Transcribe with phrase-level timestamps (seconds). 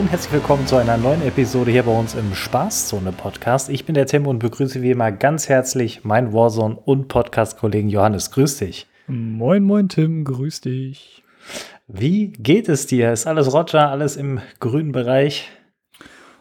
[0.00, 3.68] Und herzlich willkommen zu einer neuen Episode hier bei uns im Spaßzone Podcast.
[3.68, 8.30] Ich bin der Tim und begrüße wie immer ganz herzlich meinen Warzone und Podcast-Kollegen Johannes.
[8.30, 8.86] Grüß dich.
[9.08, 10.24] Moin, moin, Tim.
[10.24, 11.22] Grüß dich.
[11.86, 13.12] Wie geht es dir?
[13.12, 15.50] Ist alles Roger, alles im grünen Bereich?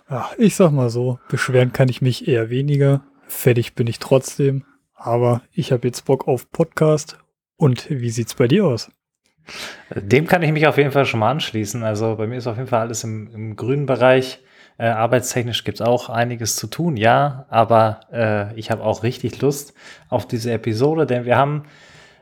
[0.09, 3.03] Ja, ich sag mal so, beschweren kann ich mich eher weniger.
[3.27, 4.63] Fertig bin ich trotzdem.
[4.93, 7.17] Aber ich habe jetzt Bock auf Podcast.
[7.57, 8.89] Und wie sieht's bei dir aus?
[9.95, 11.83] Dem kann ich mich auf jeden Fall schon mal anschließen.
[11.83, 14.39] Also bei mir ist auf jeden Fall alles im, im grünen Bereich.
[14.77, 19.41] Äh, arbeitstechnisch gibt es auch einiges zu tun, ja, aber äh, ich habe auch richtig
[19.41, 19.73] Lust
[20.07, 21.63] auf diese Episode, denn wir haben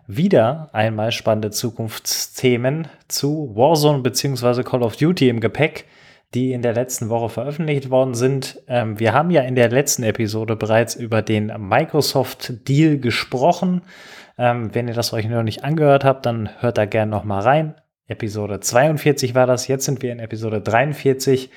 [0.08, 4.64] wieder einmal spannende Zukunftsthemen zu Warzone bzw.
[4.64, 5.86] Call of Duty im Gepäck,
[6.34, 8.60] die in der letzten Woche veröffentlicht worden sind.
[8.68, 13.82] Ähm, wir haben ja in der letzten Episode bereits über den Microsoft-Deal gesprochen.
[14.38, 17.42] Ähm, wenn ihr das euch noch nicht angehört habt, dann hört da gerne noch mal
[17.42, 17.76] rein.
[18.08, 21.50] Episode 42 war das, jetzt sind wir in Episode 43.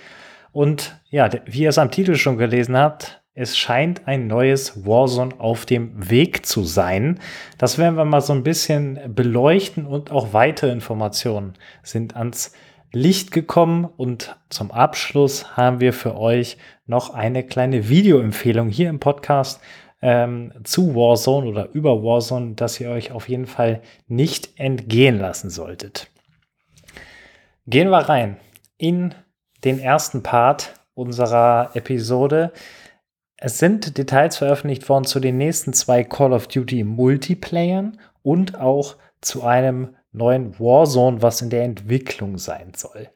[0.53, 5.35] Und ja, wie ihr es am Titel schon gelesen habt, es scheint ein neues Warzone
[5.39, 7.21] auf dem Weg zu sein.
[7.59, 12.53] Das werden wir mal so ein bisschen beleuchten und auch weitere Informationen sind ans
[12.93, 13.89] Licht gekommen.
[13.97, 19.61] Und zum Abschluss haben wir für euch noch eine kleine Videoempfehlung hier im Podcast
[20.03, 25.51] ähm, zu Warzone oder über Warzone, dass ihr euch auf jeden Fall nicht entgehen lassen
[25.51, 26.11] solltet.
[27.67, 28.37] Gehen wir rein
[28.79, 29.15] in
[29.65, 32.53] den ersten Part unserer Episode.
[33.37, 38.97] Es sind Details veröffentlicht worden zu den nächsten zwei Call of Duty Multiplayern und auch
[39.21, 43.09] zu einem neuen Warzone, was in der Entwicklung sein soll.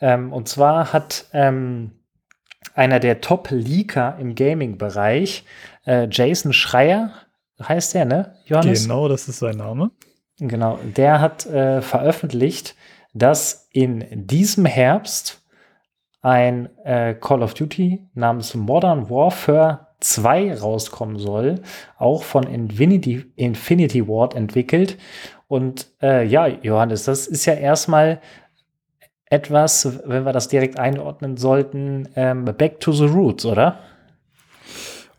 [0.00, 1.99] Ähm, und zwar hat ähm,
[2.74, 5.44] einer der Top-Leaker im Gaming-Bereich,
[5.86, 7.12] äh, Jason Schreier,
[7.62, 8.82] heißt der, ne, Johannes?
[8.82, 9.90] Genau, das ist sein Name.
[10.38, 12.74] Genau, der hat äh, veröffentlicht,
[13.12, 15.42] dass in diesem Herbst
[16.22, 21.56] ein äh, Call of Duty namens Modern Warfare 2 rauskommen soll,
[21.98, 24.98] auch von Infinity, Infinity Ward entwickelt.
[25.48, 28.20] Und äh, ja, Johannes, das ist ja erstmal
[29.30, 33.78] etwas, wenn wir das direkt einordnen sollten, ähm, back to the roots, oder?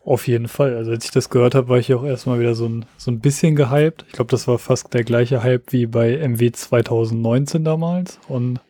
[0.04, 0.76] Auf jeden Fall.
[0.76, 3.20] Also als ich das gehört habe, war ich auch erstmal wieder so ein, so ein
[3.20, 4.04] bisschen gehypt.
[4.08, 8.18] Ich glaube, das war fast der gleiche Hype wie bei MW 2019 damals.
[8.28, 8.60] Und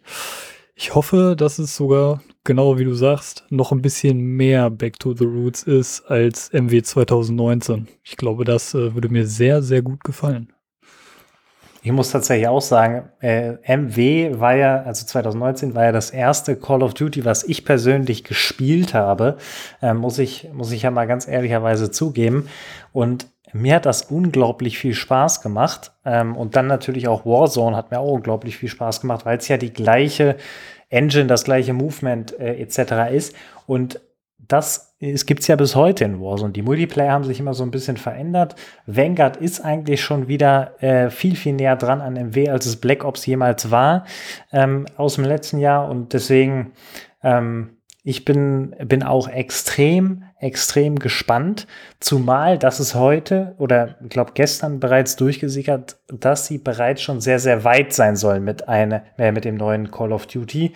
[0.74, 5.14] ich hoffe, dass es sogar, genau wie du sagst, noch ein bisschen mehr Back to
[5.14, 7.88] the Roots ist als MW 2019.
[8.04, 10.52] Ich glaube, das äh, würde mir sehr, sehr gut gefallen.
[11.84, 16.54] Ich muss tatsächlich auch sagen, äh, MW war ja, also 2019 war ja das erste
[16.54, 19.36] Call of Duty, was ich persönlich gespielt habe,
[19.82, 22.48] äh, muss ich, muss ich ja mal ganz ehrlicherweise zugeben.
[22.92, 25.92] Und mir hat das unglaublich viel Spaß gemacht.
[26.04, 29.48] Ähm, und dann natürlich auch Warzone hat mir auch unglaublich viel Spaß gemacht, weil es
[29.48, 30.36] ja die gleiche
[30.88, 33.12] Engine, das gleiche Movement äh, etc.
[33.12, 33.34] ist.
[33.66, 34.00] Und
[34.48, 36.52] das gibt es ja bis heute in Warzone.
[36.52, 38.56] Die Multiplayer haben sich immer so ein bisschen verändert.
[38.86, 43.04] Vanguard ist eigentlich schon wieder äh, viel, viel näher dran an MW, als es Black
[43.04, 44.04] Ops jemals war
[44.52, 45.88] ähm, aus dem letzten Jahr.
[45.88, 46.72] Und deswegen,
[47.22, 51.68] ähm, ich bin, bin auch extrem, extrem gespannt.
[52.00, 57.38] Zumal, dass es heute oder ich glaube gestern bereits durchgesickert, dass sie bereits schon sehr,
[57.38, 60.72] sehr weit sein sollen mit, eine, äh, mit dem neuen Call of Duty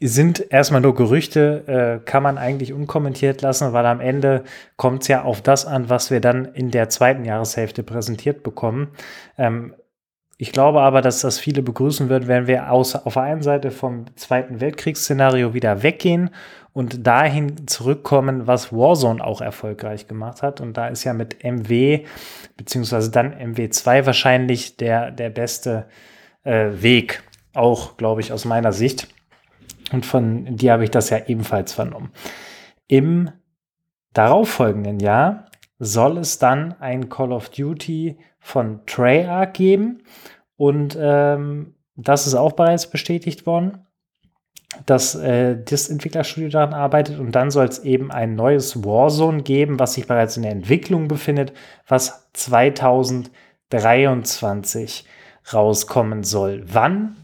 [0.00, 4.44] sind erstmal nur Gerüchte, äh, kann man eigentlich unkommentiert lassen, weil am Ende
[4.76, 8.88] kommt es ja auf das an, was wir dann in der zweiten Jahreshälfte präsentiert bekommen.
[9.38, 9.74] Ähm,
[10.36, 13.70] ich glaube aber, dass das viele begrüßen wird, wenn wir aus, auf der einen Seite
[13.70, 16.30] vom Zweiten Weltkriegsszenario wieder weggehen
[16.72, 20.60] und dahin zurückkommen, was Warzone auch erfolgreich gemacht hat.
[20.60, 22.04] Und da ist ja mit MW,
[22.56, 25.86] beziehungsweise dann MW2 wahrscheinlich der, der beste
[26.42, 27.22] äh, Weg,
[27.54, 29.13] auch, glaube ich, aus meiner Sicht.
[29.94, 32.10] Und von dir habe ich das ja ebenfalls vernommen.
[32.88, 33.30] Im
[34.12, 35.46] darauffolgenden Jahr
[35.78, 40.02] soll es dann ein Call of Duty von Treyarch geben.
[40.56, 43.86] Und ähm, das ist auch bereits bestätigt worden,
[44.84, 47.20] dass äh, das Entwicklerstudio daran arbeitet.
[47.20, 51.06] Und dann soll es eben ein neues Warzone geben, was sich bereits in der Entwicklung
[51.06, 51.52] befindet,
[51.86, 55.04] was 2023
[55.52, 56.64] rauskommen soll.
[56.66, 57.23] Wann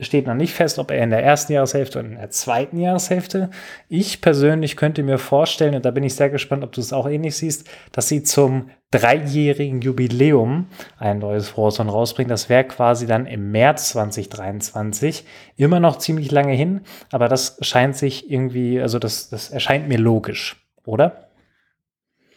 [0.00, 3.50] steht noch nicht fest, ob er in der ersten Jahreshälfte oder in der zweiten Jahreshälfte.
[3.88, 7.08] Ich persönlich könnte mir vorstellen, und da bin ich sehr gespannt, ob du es auch
[7.08, 10.66] ähnlich siehst, dass sie zum dreijährigen Jubiläum
[10.98, 12.28] ein neues Warzone rausbringen.
[12.28, 15.24] Das wäre quasi dann im März 2023.
[15.56, 16.80] Immer noch ziemlich lange hin,
[17.12, 21.28] aber das scheint sich irgendwie, also das, das erscheint mir logisch, oder?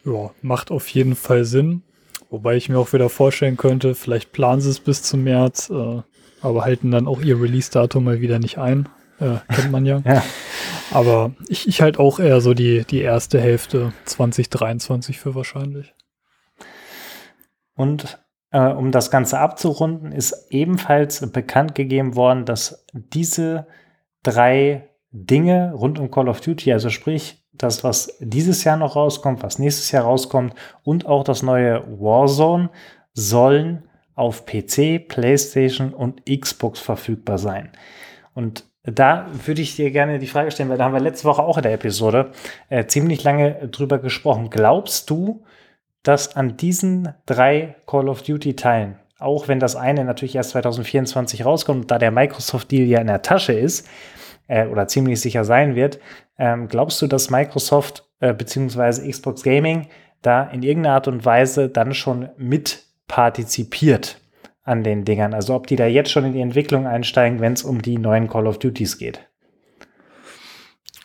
[0.04, 1.82] Ja, macht auf jeden Fall Sinn.
[2.30, 5.70] Wobei ich mir auch wieder vorstellen könnte, vielleicht planen sie es bis zum März.
[5.70, 6.02] Äh
[6.42, 8.88] aber halten dann auch ihr Release-Datum mal wieder nicht ein.
[9.20, 10.02] äh, kennt man ja.
[10.04, 10.22] ja.
[10.90, 15.94] Aber ich, ich halt auch eher so die, die erste Hälfte 2023 für wahrscheinlich.
[17.74, 18.18] Und
[18.50, 23.66] äh, um das Ganze abzurunden, ist ebenfalls bekannt gegeben worden, dass diese
[24.22, 29.42] drei Dinge rund um Call of Duty, also sprich das, was dieses Jahr noch rauskommt,
[29.42, 30.54] was nächstes Jahr rauskommt
[30.84, 32.70] und auch das neue Warzone,
[33.14, 33.87] sollen
[34.18, 37.70] auf PC, PlayStation und Xbox verfügbar sein.
[38.34, 41.42] Und da würde ich dir gerne die Frage stellen, weil da haben wir letzte Woche
[41.42, 42.32] auch in der Episode
[42.68, 44.50] äh, ziemlich lange drüber gesprochen.
[44.50, 45.44] Glaubst du,
[46.02, 51.44] dass an diesen drei Call of Duty Teilen, auch wenn das eine natürlich erst 2024
[51.44, 53.88] rauskommt, da der Microsoft-Deal ja in der Tasche ist,
[54.46, 55.98] äh, oder ziemlich sicher sein wird,
[56.38, 59.10] ähm, glaubst du, dass Microsoft äh, bzw.
[59.10, 59.88] Xbox Gaming
[60.22, 64.20] da in irgendeiner Art und Weise dann schon mit partizipiert
[64.62, 65.34] an den Dingern?
[65.34, 68.28] Also ob die da jetzt schon in die Entwicklung einsteigen, wenn es um die neuen
[68.28, 69.28] Call of Duties geht?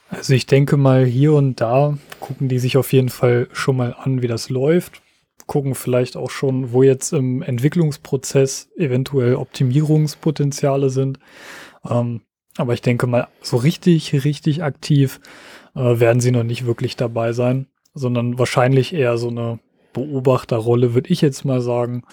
[0.10, 3.96] Also ich denke mal, hier und da gucken die sich auf jeden Fall schon mal
[3.98, 5.02] an, wie das läuft.
[5.48, 11.18] Gucken vielleicht auch schon, wo jetzt im Entwicklungsprozess eventuell Optimierungspotenziale sind.
[11.90, 12.22] Ähm,
[12.58, 15.20] aber ich denke mal, so richtig, richtig aktiv
[15.76, 19.60] äh, werden sie noch nicht wirklich dabei sein, sondern wahrscheinlich eher so eine
[19.94, 22.04] Beobachterrolle, würde ich jetzt mal sagen,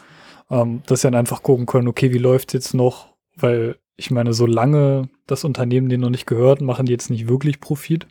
[0.50, 3.15] ähm, dass sie dann einfach gucken können, okay, wie läuft jetzt noch?
[3.37, 7.61] Weil ich meine, solange das Unternehmen denen noch nicht gehört, machen die jetzt nicht wirklich
[7.61, 8.06] Profit.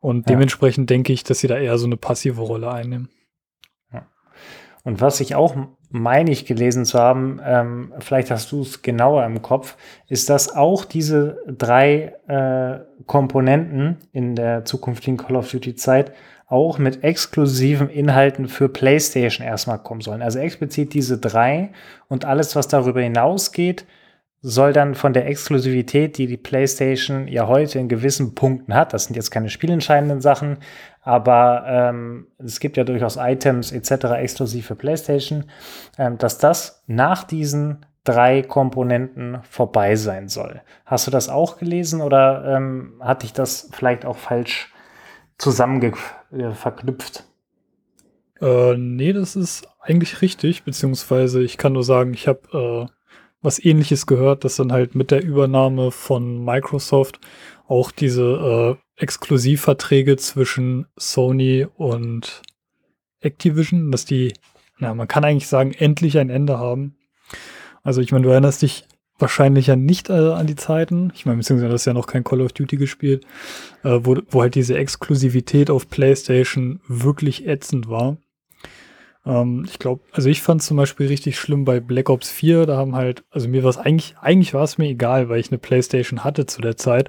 [0.00, 0.34] Und ja.
[0.34, 3.08] dementsprechend denke ich, dass sie da eher so eine passive Rolle einnehmen.
[4.88, 5.54] Und was ich auch
[5.90, 10.54] meine ich gelesen zu haben, ähm, vielleicht hast du es genauer im Kopf, ist, dass
[10.56, 16.12] auch diese drei äh, Komponenten in der zukünftigen Call of Duty Zeit
[16.48, 20.22] auch mit exklusiven Inhalten für PlayStation erstmal kommen sollen.
[20.22, 21.70] Also explizit diese drei
[22.08, 23.84] und alles, was darüber hinausgeht,
[24.40, 29.04] soll dann von der Exklusivität, die die PlayStation ja heute in gewissen Punkten hat, das
[29.04, 30.58] sind jetzt keine spielentscheidenden Sachen,
[31.02, 34.04] aber ähm, es gibt ja durchaus Items etc.
[34.16, 35.44] exklusiv für PlayStation,
[35.98, 40.62] ähm, dass das nach diesen drei Komponenten vorbei sein soll.
[40.86, 44.72] Hast du das auch gelesen oder ähm, hatte ich das vielleicht auch falsch
[45.36, 45.80] zusammen
[46.30, 47.24] äh, verknüpft?
[48.40, 52.92] Äh, nee, das ist eigentlich richtig, beziehungsweise ich kann nur sagen, ich habe äh,
[53.40, 57.20] was ähnliches gehört, dass dann halt mit der Übernahme von Microsoft
[57.66, 62.42] auch diese äh, Exklusivverträge zwischen Sony und
[63.20, 64.34] Activision, dass die,
[64.78, 66.96] na, man kann eigentlich sagen, endlich ein Ende haben.
[67.82, 68.86] Also ich meine, du erinnerst dich
[69.18, 72.24] wahrscheinlich ja nicht äh, an die Zeiten, ich meine, beziehungsweise das ist ja noch kein
[72.24, 73.26] Call of Duty gespielt,
[73.82, 78.18] äh, wo, wo halt diese Exklusivität auf PlayStation wirklich ätzend war.
[79.26, 82.66] Ähm, ich glaube, also ich fand zum Beispiel richtig schlimm bei Black Ops 4.
[82.66, 85.50] Da haben halt, also mir war es eigentlich, eigentlich war es mir egal, weil ich
[85.50, 87.08] eine Playstation hatte zu der Zeit.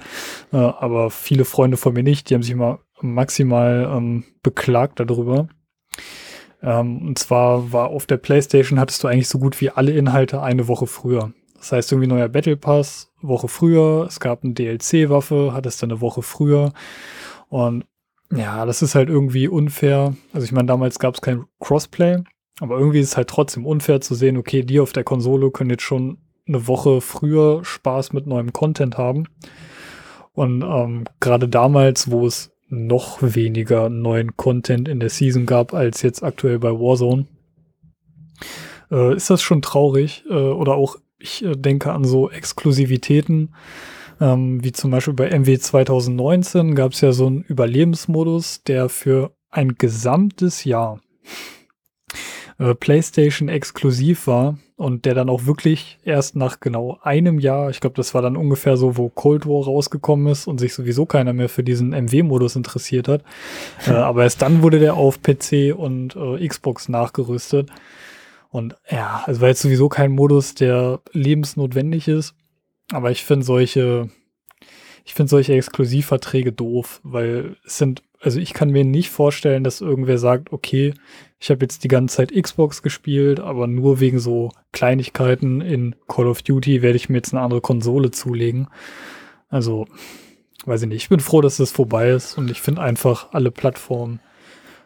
[0.51, 5.47] Äh, aber viele Freunde von mir nicht, die haben sich immer maximal ähm, beklagt darüber.
[6.61, 10.41] Ähm, und zwar war auf der Playstation hattest du eigentlich so gut wie alle Inhalte
[10.41, 11.33] eine Woche früher.
[11.59, 16.01] Das heißt, irgendwie neuer Battle Pass, Woche früher, es gab eine DLC-Waffe, hattest dann eine
[16.01, 16.73] Woche früher.
[17.49, 17.85] Und
[18.31, 20.15] ja, das ist halt irgendwie unfair.
[20.33, 22.23] Also ich meine, damals gab es kein Crossplay,
[22.59, 25.71] aber irgendwie ist es halt trotzdem unfair zu sehen, okay, die auf der Konsole können
[25.71, 26.17] jetzt schon
[26.47, 29.25] eine Woche früher Spaß mit neuem Content haben.
[30.33, 36.01] Und ähm, gerade damals, wo es noch weniger neuen Content in der Season gab als
[36.01, 37.27] jetzt aktuell bei Warzone,
[38.91, 40.23] äh, ist das schon traurig.
[40.29, 43.53] Äh, oder auch, ich äh, denke an so Exklusivitäten
[44.21, 49.31] ähm, wie zum Beispiel bei MW 2019 gab es ja so einen Überlebensmodus, der für
[49.49, 50.99] ein gesamtes Jahr
[52.59, 57.79] äh, PlayStation exklusiv war und der dann auch wirklich erst nach genau einem Jahr, ich
[57.79, 61.33] glaube, das war dann ungefähr so, wo Cold War rausgekommen ist und sich sowieso keiner
[61.33, 63.23] mehr für diesen MW-Modus interessiert hat.
[63.87, 67.69] äh, aber erst dann wurde der auf PC und äh, Xbox nachgerüstet.
[68.49, 72.35] Und ja, es war jetzt sowieso kein Modus, der lebensnotwendig ist.
[72.91, 74.09] Aber ich finde solche,
[75.05, 79.81] ich finde solche Exklusivverträge doof, weil es sind, also ich kann mir nicht vorstellen, dass
[79.81, 80.93] irgendwer sagt, okay,
[81.39, 86.27] ich habe jetzt die ganze Zeit Xbox gespielt, aber nur wegen so Kleinigkeiten in Call
[86.27, 88.67] of Duty werde ich mir jetzt eine andere Konsole zulegen.
[89.47, 89.87] Also,
[90.65, 91.03] weiß ich nicht.
[91.03, 94.19] Ich bin froh, dass das vorbei ist und ich finde einfach, alle Plattformen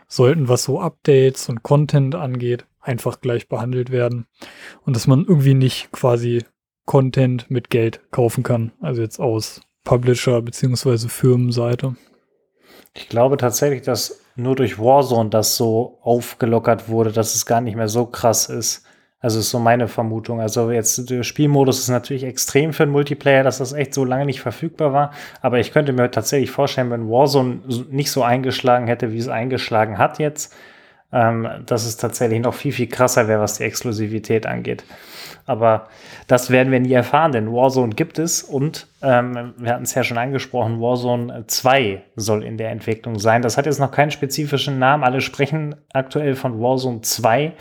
[0.08, 4.28] sollten, was so Updates und Content angeht, einfach gleich behandelt werden.
[4.86, 6.44] Und dass man irgendwie nicht quasi
[6.86, 8.74] Content mit Geld kaufen kann.
[8.82, 11.08] Also jetzt aus Publisher- bzw.
[11.08, 11.96] Firmenseite.
[12.94, 17.76] Ich glaube tatsächlich, dass nur durch Warzone das so aufgelockert wurde, dass es gar nicht
[17.76, 18.86] mehr so krass ist.
[19.20, 20.42] Also ist so meine Vermutung.
[20.42, 24.26] Also jetzt der Spielmodus ist natürlich extrem für einen Multiplayer, dass das echt so lange
[24.26, 25.12] nicht verfügbar war.
[25.42, 29.98] Aber ich könnte mir tatsächlich vorstellen, wenn Warzone nicht so eingeschlagen hätte, wie es eingeschlagen
[29.98, 30.54] hat jetzt,
[31.14, 34.84] ähm, dass es tatsächlich noch viel, viel krasser wäre, was die Exklusivität angeht.
[35.46, 35.88] Aber
[36.28, 40.04] das werden wir nie erfahren, denn Warzone gibt es und ähm, wir hatten es ja
[40.04, 43.42] schon angesprochen, Warzone 2 soll in der Entwicklung sein.
[43.42, 45.04] Das hat jetzt noch keinen spezifischen Namen.
[45.04, 47.54] Alle sprechen aktuell von Warzone 2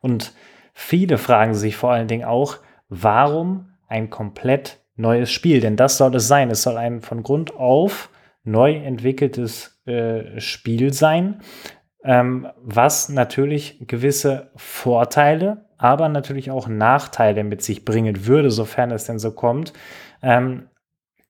[0.00, 0.32] und
[0.74, 5.60] viele fragen sich vor allen Dingen auch, warum ein komplett neues Spiel?
[5.60, 6.50] Denn das soll es sein.
[6.50, 8.10] Es soll ein von Grund auf
[8.44, 11.40] neu entwickeltes äh, Spiel sein,
[12.04, 19.04] ähm, was natürlich gewisse Vorteile aber natürlich auch Nachteile mit sich bringen würde, sofern es
[19.04, 19.72] denn so kommt.
[20.22, 20.68] Ähm,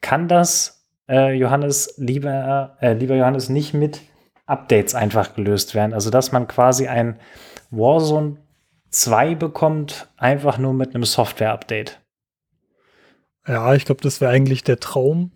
[0.01, 4.01] kann das, äh, Johannes, lieber, äh, lieber Johannes, nicht mit
[4.47, 5.95] Updates einfach gelöst werden?
[5.95, 7.21] Also, dass man quasi ein
[7.71, 8.39] Warzone
[8.89, 12.01] 2 bekommt, einfach nur mit einem Software-Update.
[13.47, 15.31] Ja, ich glaube, das wäre eigentlich der Traum.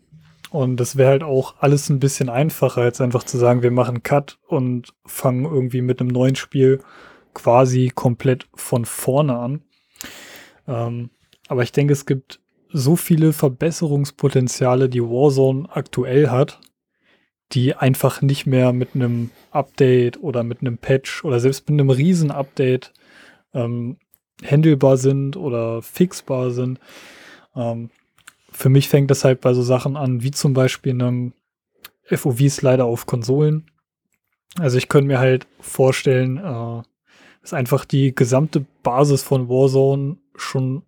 [0.55, 4.05] Und das wäre halt auch alles ein bisschen einfacher, als einfach zu sagen, wir machen
[4.05, 6.79] Cut und fangen irgendwie mit einem neuen Spiel
[7.35, 9.63] quasi komplett von vorne an.
[10.69, 11.11] Ähm,
[11.49, 16.61] aber ich denke, es gibt so viele Verbesserungspotenziale, die Warzone aktuell hat,
[17.51, 21.91] die einfach nicht mehr mit einem Update oder mit einem Patch oder selbst mit einem
[21.91, 22.93] Riesen-Update
[23.55, 23.97] ähm,
[24.45, 26.79] handelbar sind oder fixbar sind.
[27.57, 27.91] Ähm,
[28.55, 31.33] für mich fängt das halt bei so Sachen an, wie zum Beispiel einem
[32.05, 33.71] FOV-Slider auf Konsolen.
[34.59, 36.83] Also ich könnte mir halt vorstellen, äh,
[37.43, 40.83] dass einfach die gesamte Basis von Warzone schon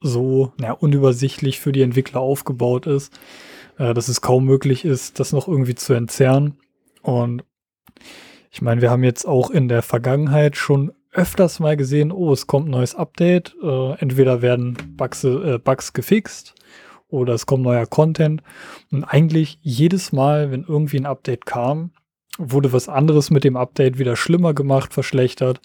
[0.00, 3.12] so na, unübersichtlich für die Entwickler aufgebaut ist,
[3.78, 6.56] äh, dass es kaum möglich ist, das noch irgendwie zu entzerren.
[7.02, 7.44] Und
[8.50, 12.46] ich meine, wir haben jetzt auch in der Vergangenheit schon öfters mal gesehen, oh, es
[12.46, 13.54] kommt ein neues Update.
[13.62, 16.54] Äh, entweder werden Bugs, äh, Bugs gefixt
[17.14, 18.42] oder es kommt neuer Content.
[18.90, 21.92] Und eigentlich jedes Mal, wenn irgendwie ein Update kam,
[22.38, 25.60] wurde was anderes mit dem Update wieder schlimmer gemacht, verschlechtert.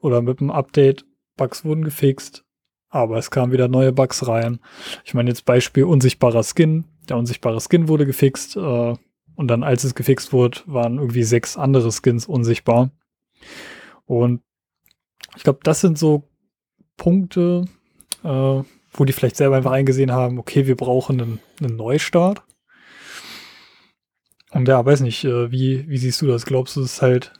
[0.00, 1.04] Oder mit dem Update,
[1.36, 2.44] Bugs wurden gefixt,
[2.90, 4.60] aber es kamen wieder neue Bugs rein.
[5.04, 6.84] Ich meine jetzt Beispiel unsichtbarer Skin.
[7.08, 8.94] Der unsichtbare Skin wurde gefixt äh,
[9.34, 12.90] und dann, als es gefixt wurde, waren irgendwie sechs andere Skins unsichtbar.
[14.04, 14.42] Und
[15.36, 16.28] ich glaube, das sind so
[16.96, 17.64] Punkte,
[18.22, 18.62] äh,
[18.94, 22.42] wo die vielleicht selber einfach eingesehen haben, okay, wir brauchen einen, einen Neustart.
[24.52, 26.46] Und ja, weiß nicht, äh, wie, wie siehst du das?
[26.46, 27.32] Glaubst du, es ist halt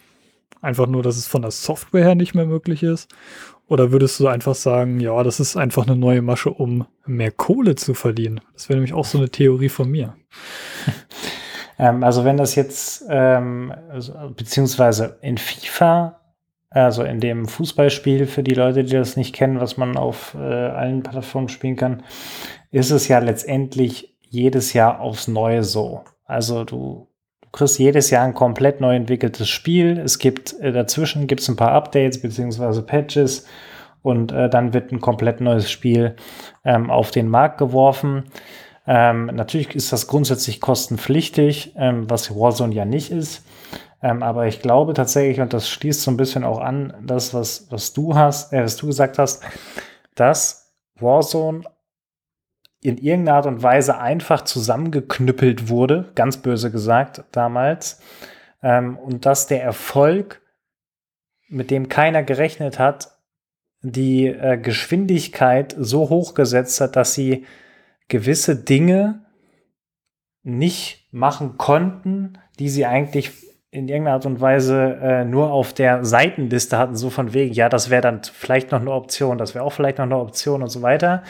[0.60, 3.08] einfach nur, dass es von der Software her nicht mehr möglich ist?
[3.66, 7.76] Oder würdest du einfach sagen, ja, das ist einfach eine neue Masche, um mehr Kohle
[7.76, 8.40] zu verdienen?
[8.52, 10.16] Das wäre nämlich auch so eine Theorie von mir.
[11.76, 16.20] Ähm, also wenn das jetzt, ähm, also, beziehungsweise in FIFA,
[16.80, 20.38] also in dem Fußballspiel, für die Leute, die das nicht kennen, was man auf äh,
[20.38, 22.02] allen Plattformen spielen kann,
[22.70, 26.02] ist es ja letztendlich jedes Jahr aufs Neue so.
[26.24, 27.06] Also du,
[27.40, 29.98] du kriegst jedes Jahr ein komplett neu entwickeltes Spiel.
[29.98, 33.46] Es gibt äh, dazwischen gibt's ein paar Updates beziehungsweise Patches
[34.02, 36.16] und äh, dann wird ein komplett neues Spiel
[36.64, 38.24] ähm, auf den Markt geworfen.
[38.86, 43.44] Ähm, natürlich ist das grundsätzlich kostenpflichtig, ähm, was Warzone ja nicht ist.
[44.04, 47.72] Ähm, aber ich glaube tatsächlich, und das schließt so ein bisschen auch an, das, was,
[47.72, 49.42] was du hast, äh, was du gesagt hast,
[50.14, 51.64] dass Warzone
[52.82, 58.02] in irgendeiner Art und Weise einfach zusammengeknüppelt wurde, ganz böse gesagt damals,
[58.62, 60.42] ähm, und dass der Erfolg,
[61.48, 63.16] mit dem keiner gerechnet hat,
[63.80, 67.46] die äh, Geschwindigkeit so hoch gesetzt hat, dass sie
[68.08, 69.24] gewisse Dinge
[70.42, 73.43] nicht machen konnten, die sie eigentlich
[73.74, 77.68] in irgendeiner Art und Weise äh, nur auf der Seitenliste hatten, so von wegen, ja,
[77.68, 80.68] das wäre dann vielleicht noch eine Option, das wäre auch vielleicht noch eine Option und
[80.68, 81.22] so weiter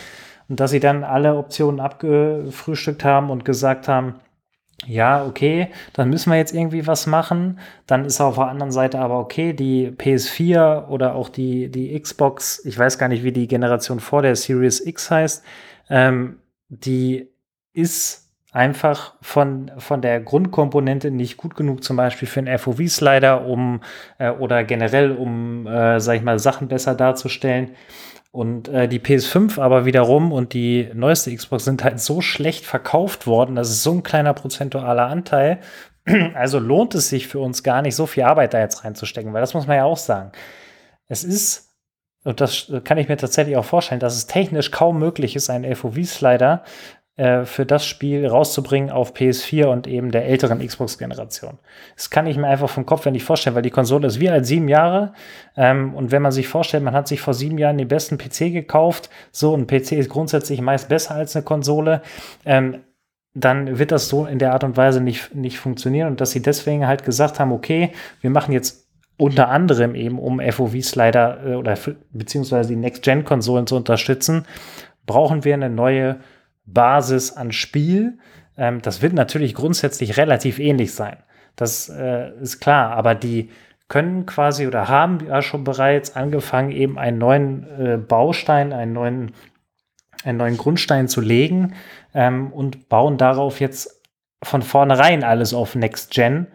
[0.48, 4.16] und dass sie dann alle Optionen abgefrühstückt haben und gesagt haben,
[4.86, 7.58] ja, okay, dann müssen wir jetzt irgendwie was machen.
[7.86, 12.64] Dann ist auf der anderen Seite aber okay, die PS4 oder auch die, die Xbox,
[12.64, 15.44] ich weiß gar nicht, wie die Generation vor der Series X heißt,
[15.88, 17.30] ähm, die
[17.72, 18.23] ist
[18.54, 23.80] einfach von, von der Grundkomponente nicht gut genug, zum Beispiel für einen FOV-Slider, um
[24.18, 27.72] äh, oder generell, um, äh, sag ich mal, Sachen besser darzustellen.
[28.30, 33.26] Und äh, die PS5 aber wiederum und die neueste Xbox sind halt so schlecht verkauft
[33.26, 35.58] worden, das ist so ein kleiner prozentualer Anteil.
[36.34, 39.40] Also lohnt es sich für uns gar nicht, so viel Arbeit da jetzt reinzustecken, weil
[39.40, 40.32] das muss man ja auch sagen.
[41.08, 41.70] Es ist,
[42.24, 45.74] und das kann ich mir tatsächlich auch vorstellen, dass es technisch kaum möglich ist, einen
[45.74, 46.62] FOV-Slider
[47.16, 51.58] äh, für das Spiel rauszubringen auf PS4 und eben der älteren Xbox-Generation.
[51.94, 54.30] Das kann ich mir einfach vom Kopf her nicht vorstellen, weil die Konsole ist wie
[54.30, 55.12] alt sieben Jahre.
[55.56, 58.52] Ähm, und wenn man sich vorstellt, man hat sich vor sieben Jahren den besten PC
[58.52, 62.02] gekauft, so ein PC ist grundsätzlich meist besser als eine Konsole,
[62.44, 62.80] ähm,
[63.32, 66.08] dann wird das so in der Art und Weise nicht, nicht funktionieren.
[66.08, 67.92] Und dass sie deswegen halt gesagt haben, okay,
[68.22, 71.78] wir machen jetzt unter anderem eben, um FOVs leider äh, oder
[72.10, 74.46] beziehungsweise die Next-Gen-Konsolen zu unterstützen,
[75.06, 76.16] brauchen wir eine neue
[76.66, 78.18] Basis an Spiel.
[78.56, 81.18] Ähm, das wird natürlich grundsätzlich relativ ähnlich sein.
[81.56, 83.50] Das äh, ist klar, aber die
[83.88, 89.32] können quasi oder haben ja schon bereits angefangen, eben einen neuen äh, Baustein, einen neuen,
[90.24, 91.74] einen neuen Grundstein zu legen
[92.14, 94.02] ähm, und bauen darauf jetzt
[94.42, 96.46] von vornherein alles auf Next Gen,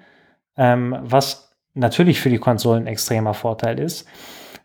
[0.57, 4.07] ähm, was natürlich für die Konsolen extremer Vorteil ist.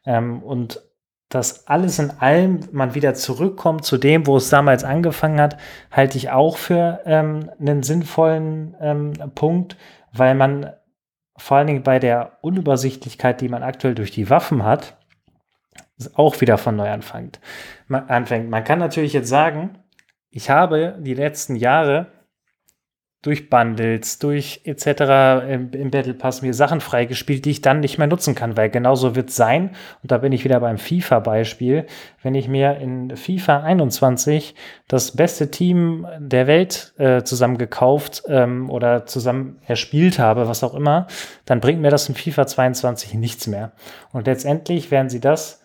[0.06, 0.82] Ähm, und
[1.28, 5.56] dass alles in allem man wieder zurückkommt zu dem, wo es damals angefangen hat,
[5.90, 9.76] halte ich auch für ähm, einen sinnvollen ähm, Punkt,
[10.12, 10.72] weil man
[11.36, 14.96] vor allen Dingen bei der Unübersichtlichkeit, die man aktuell durch die Waffen hat,
[16.14, 17.40] auch wieder von neu anfängt.
[17.88, 18.50] Man, anfängt.
[18.50, 19.78] man kann natürlich jetzt sagen,
[20.30, 22.06] ich habe die letzten Jahre
[23.24, 25.48] durch Bundles, durch etc.
[25.50, 28.68] Im, im, Battle Pass mir Sachen freigespielt, die ich dann nicht mehr nutzen kann, weil
[28.68, 29.70] genauso wird es sein.
[30.02, 31.86] Und da bin ich wieder beim FIFA-Beispiel.
[32.22, 34.54] Wenn ich mir in FIFA 21
[34.88, 40.74] das beste Team der Welt äh, zusammen gekauft ähm, oder zusammen erspielt habe, was auch
[40.74, 41.06] immer,
[41.46, 43.72] dann bringt mir das in FIFA 22 nichts mehr.
[44.12, 45.63] Und letztendlich werden sie das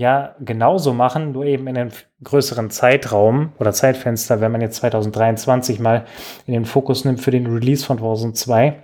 [0.00, 1.90] ja genauso machen, nur eben in einem
[2.24, 6.06] größeren Zeitraum oder Zeitfenster, wenn man jetzt 2023 mal
[6.46, 8.82] in den Fokus nimmt für den Release von Warzone 2.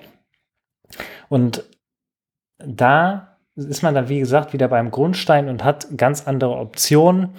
[1.30, 1.64] Und
[2.58, 7.30] da ist man dann, wie gesagt, wieder beim Grundstein und hat ganz andere Optionen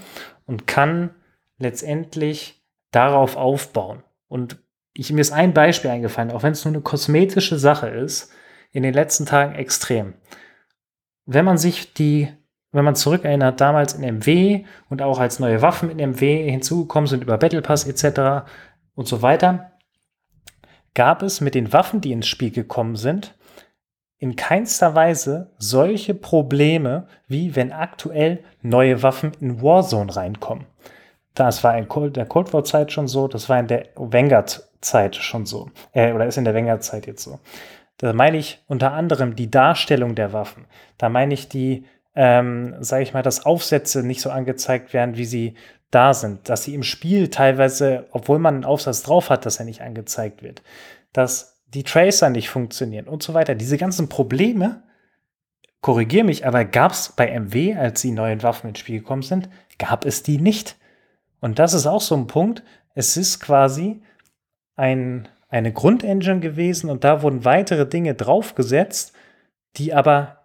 [0.48, 1.12] und kann
[1.60, 4.02] letztendlich darauf aufbauen.
[4.28, 4.58] Und
[4.96, 8.32] ich, mir ist ein Beispiel eingefallen, auch wenn es nur eine kosmetische Sache ist,
[8.72, 10.16] in den letzten Tagen extrem.
[11.28, 12.30] Wenn man sich die
[12.72, 17.24] wenn man zurückerinnert, damals in MW und auch als neue Waffen in MW hinzugekommen sind
[17.24, 18.48] über Battle Pass etc.
[18.96, 19.72] und so weiter,
[20.94, 23.36] gab es mit den Waffen, die ins Spiel gekommen sind,
[24.20, 30.66] in keinster Weise solche Probleme, wie wenn aktuell neue Waffen in Warzone reinkommen.
[31.36, 35.16] Das war in der Cold War Zeit schon so, das war in der Vanguard Zeit
[35.16, 37.40] schon so, äh, oder ist in der Vanguard Zeit jetzt so.
[37.98, 40.66] Da meine ich unter anderem die Darstellung der Waffen.
[40.98, 41.86] Da meine ich die
[42.20, 45.54] ähm, sage ich mal, dass Aufsätze nicht so angezeigt werden, wie sie
[45.92, 46.50] da sind.
[46.50, 50.42] Dass sie im Spiel teilweise, obwohl man einen Aufsatz drauf hat, dass er nicht angezeigt
[50.42, 50.64] wird.
[51.14, 53.54] Dass die Tracer nicht funktionieren und so weiter.
[53.54, 54.82] Diese ganzen Probleme,
[55.82, 59.48] korrigiere mich, aber gab es bei MW, als die neuen Waffen ins Spiel gekommen sind,
[59.78, 60.76] gab es die nicht.
[61.40, 62.64] Und das ist auch so ein Punkt.
[62.96, 64.02] Es ist quasi
[64.76, 69.14] ein, eine Grundengine gewesen und da wurden weitere Dinge draufgesetzt,
[69.76, 70.37] die aber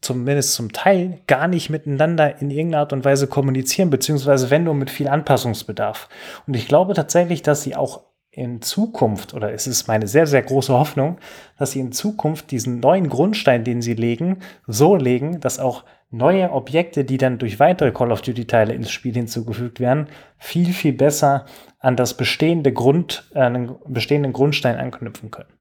[0.00, 4.74] zumindest zum Teil gar nicht miteinander in irgendeiner Art und Weise kommunizieren, beziehungsweise wenn nur
[4.74, 6.08] mit viel Anpassungsbedarf.
[6.46, 10.42] Und ich glaube tatsächlich, dass sie auch in Zukunft, oder es ist meine sehr, sehr
[10.42, 11.18] große Hoffnung,
[11.58, 16.52] dass sie in Zukunft diesen neuen Grundstein, den sie legen, so legen, dass auch neue
[16.52, 20.06] Objekte, die dann durch weitere Call of Duty-Teile ins Spiel hinzugefügt werden,
[20.38, 21.46] viel, viel besser
[21.80, 23.50] an das bestehende Grund, äh,
[23.86, 25.52] bestehenden Grundstein anknüpfen können.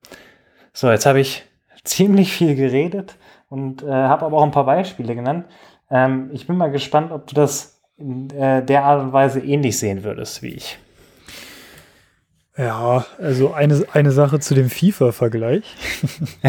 [0.71, 1.43] So, jetzt habe ich
[1.83, 3.15] ziemlich viel geredet
[3.49, 5.45] und äh, habe aber auch ein paar Beispiele genannt.
[5.89, 9.79] Ähm, ich bin mal gespannt, ob du das in äh, der Art und Weise ähnlich
[9.79, 10.77] sehen würdest wie ich.
[12.57, 15.63] Ja, also eine, eine Sache zu dem FIFA-Vergleich.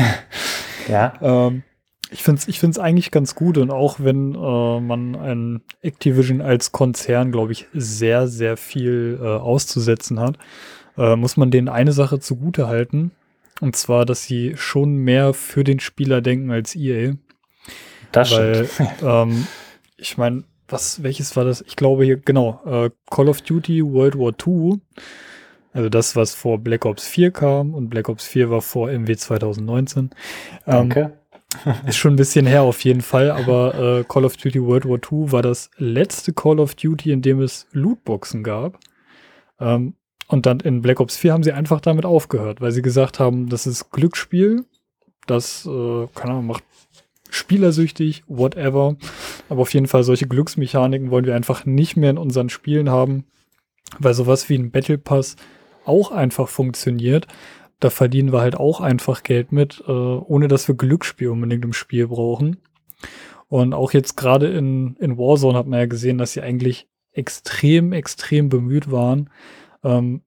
[0.88, 1.12] ja.
[1.20, 1.62] ähm,
[2.10, 6.40] ich finde es ich find's eigentlich ganz gut und auch wenn äh, man ein Activision
[6.40, 10.38] als Konzern, glaube ich, sehr, sehr viel äh, auszusetzen hat,
[10.96, 13.10] äh, muss man denen eine Sache zugute halten.
[13.60, 17.14] Und zwar, dass sie schon mehr für den Spieler denken als EA.
[18.12, 18.90] Das Weil, stimmt.
[19.02, 19.46] ähm,
[19.96, 21.62] ich meine, was, welches war das?
[21.62, 24.80] Ich glaube hier, genau, äh, Call of Duty World War II.
[25.72, 29.16] Also das, was vor Black Ops 4 kam und Black Ops 4 war vor MW
[29.16, 30.10] 2019.
[30.66, 31.18] Danke.
[31.64, 34.86] Ähm, ist schon ein bisschen her auf jeden Fall, aber äh, Call of Duty World
[34.86, 38.78] War II war das letzte Call of Duty, in dem es Lootboxen gab.
[39.58, 39.94] Ähm,
[40.28, 43.48] und dann in Black Ops 4 haben sie einfach damit aufgehört, weil sie gesagt haben,
[43.48, 44.64] das ist Glücksspiel,
[45.26, 46.64] das, äh, keine Ahnung, macht
[47.30, 48.96] spielersüchtig, whatever.
[49.48, 53.24] Aber auf jeden Fall solche Glücksmechaniken wollen wir einfach nicht mehr in unseren Spielen haben,
[53.98, 55.36] weil sowas wie ein Battle Pass
[55.84, 57.26] auch einfach funktioniert.
[57.80, 61.72] Da verdienen wir halt auch einfach Geld mit, äh, ohne dass wir Glücksspiel unbedingt im
[61.72, 62.58] Spiel brauchen.
[63.48, 67.92] Und auch jetzt gerade in, in Warzone hat man ja gesehen, dass sie eigentlich extrem,
[67.92, 69.30] extrem bemüht waren,
[69.88, 70.22] ähm,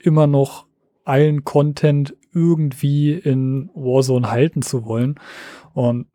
[0.00, 0.66] immer noch
[1.04, 5.18] allen Content irgendwie in Warzone halten zu wollen.
[5.72, 6.06] Und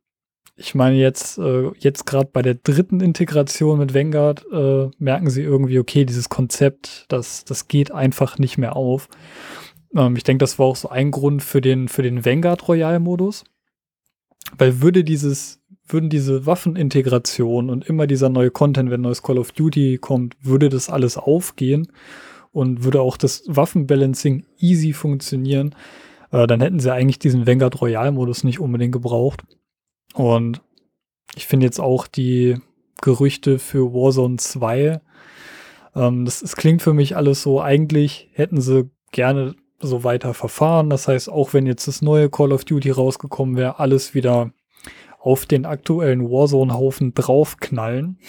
[0.56, 5.42] ich meine jetzt, äh, jetzt gerade bei der dritten Integration mit Vanguard äh, merken sie
[5.42, 9.10] irgendwie, okay, dieses Konzept, das, das geht einfach nicht mehr auf.
[9.96, 13.00] Ähm, ich denke, das war auch so ein Grund für den, für den Vanguard Royal
[13.00, 13.44] Modus.
[14.58, 19.54] Weil würde dieses, würden diese Waffenintegration und immer dieser neue Content, wenn neues Call of
[19.54, 21.88] Duty kommt, würde das alles aufgehen
[22.54, 25.76] und würde auch das Waffenbalancing easy funktionieren,
[26.32, 29.44] äh, dann hätten sie eigentlich diesen Vanguard Royal Modus nicht unbedingt gebraucht.
[30.14, 30.62] Und
[31.36, 32.58] ich finde jetzt auch die
[33.02, 35.02] Gerüchte für Warzone 2,
[35.96, 40.90] ähm, das, das klingt für mich alles so, eigentlich hätten sie gerne so weiter verfahren.
[40.90, 44.52] Das heißt, auch wenn jetzt das neue Call of Duty rausgekommen wäre, alles wieder
[45.20, 48.20] auf den aktuellen Warzone-Haufen draufknallen.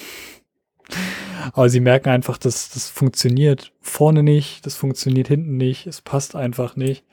[1.52, 6.36] Aber sie merken einfach, dass das funktioniert vorne nicht, das funktioniert hinten nicht, es passt
[6.36, 7.04] einfach nicht.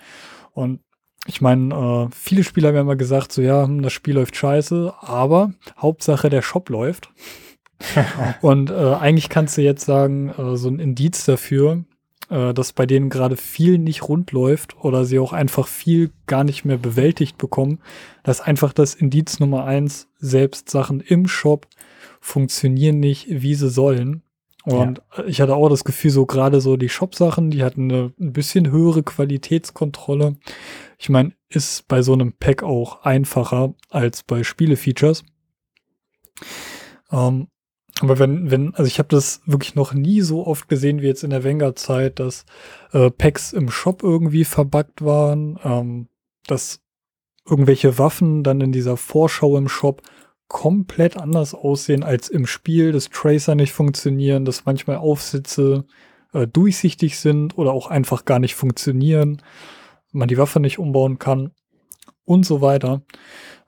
[0.54, 0.80] Und
[1.28, 1.74] ich meine,
[2.10, 5.54] äh, viele Spieler haben ja immer gesagt, so ja, hm, das Spiel läuft scheiße, aber
[5.78, 7.12] Hauptsache der Shop läuft.
[8.42, 11.84] und äh, eigentlich kannst du jetzt sagen, äh, so ein Indiz dafür,
[12.30, 16.44] äh, dass bei denen gerade viel nicht rund läuft oder sie auch einfach viel gar
[16.44, 17.80] nicht mehr bewältigt bekommen,
[18.24, 21.68] dass einfach das Indiz Nummer eins, selbst Sachen im Shop
[22.20, 24.24] funktionieren nicht, wie sie sollen.
[24.64, 25.24] Und ja.
[25.26, 28.70] ich hatte auch das Gefühl, so gerade so die Shop-Sachen, die hatten eine ein bisschen
[28.70, 30.36] höhere Qualitätskontrolle.
[31.00, 35.24] Ich meine, ist bei so einem Pack auch einfacher als bei Spiele-Features.
[37.12, 37.48] Ähm,
[38.00, 41.24] aber wenn, wenn, also ich habe das wirklich noch nie so oft gesehen wie jetzt
[41.24, 42.46] in der Wenger-Zeit, dass
[42.94, 46.08] äh, Packs im Shop irgendwie verbuggt waren, ähm,
[46.48, 46.82] dass
[47.46, 50.02] irgendwelche Waffen dann in dieser Vorschau im Shop
[50.52, 55.86] komplett anders aussehen als im Spiel, dass Tracer nicht funktionieren, dass manchmal Aufsätze
[56.34, 59.42] äh, durchsichtig sind oder auch einfach gar nicht funktionieren,
[60.12, 61.52] man die Waffe nicht umbauen kann
[62.26, 63.02] und so weiter.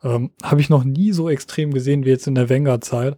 [0.04, 3.18] Ähm, Habe ich noch nie so extrem gesehen wie jetzt in der Wenger-Zeit.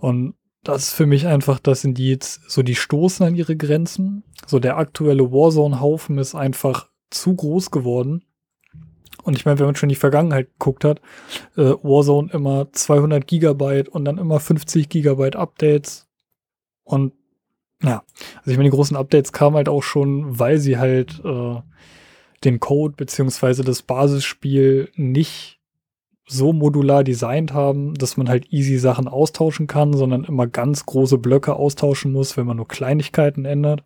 [0.00, 0.34] Und
[0.64, 4.24] das ist für mich einfach das sind die jetzt so, die stoßen an ihre Grenzen.
[4.44, 8.24] So der aktuelle Warzone-Haufen ist einfach zu groß geworden.
[9.28, 11.02] Und ich meine, wenn man schon die Vergangenheit geguckt hat,
[11.58, 16.08] äh, Warzone immer 200 Gigabyte und dann immer 50 Gigabyte Updates.
[16.82, 17.12] Und
[17.82, 18.04] ja,
[18.38, 21.56] also ich meine, die großen Updates kamen halt auch schon, weil sie halt äh,
[22.42, 25.60] den Code beziehungsweise das Basisspiel nicht
[26.26, 31.18] so modular designt haben, dass man halt easy Sachen austauschen kann, sondern immer ganz große
[31.18, 33.84] Blöcke austauschen muss, wenn man nur Kleinigkeiten ändert.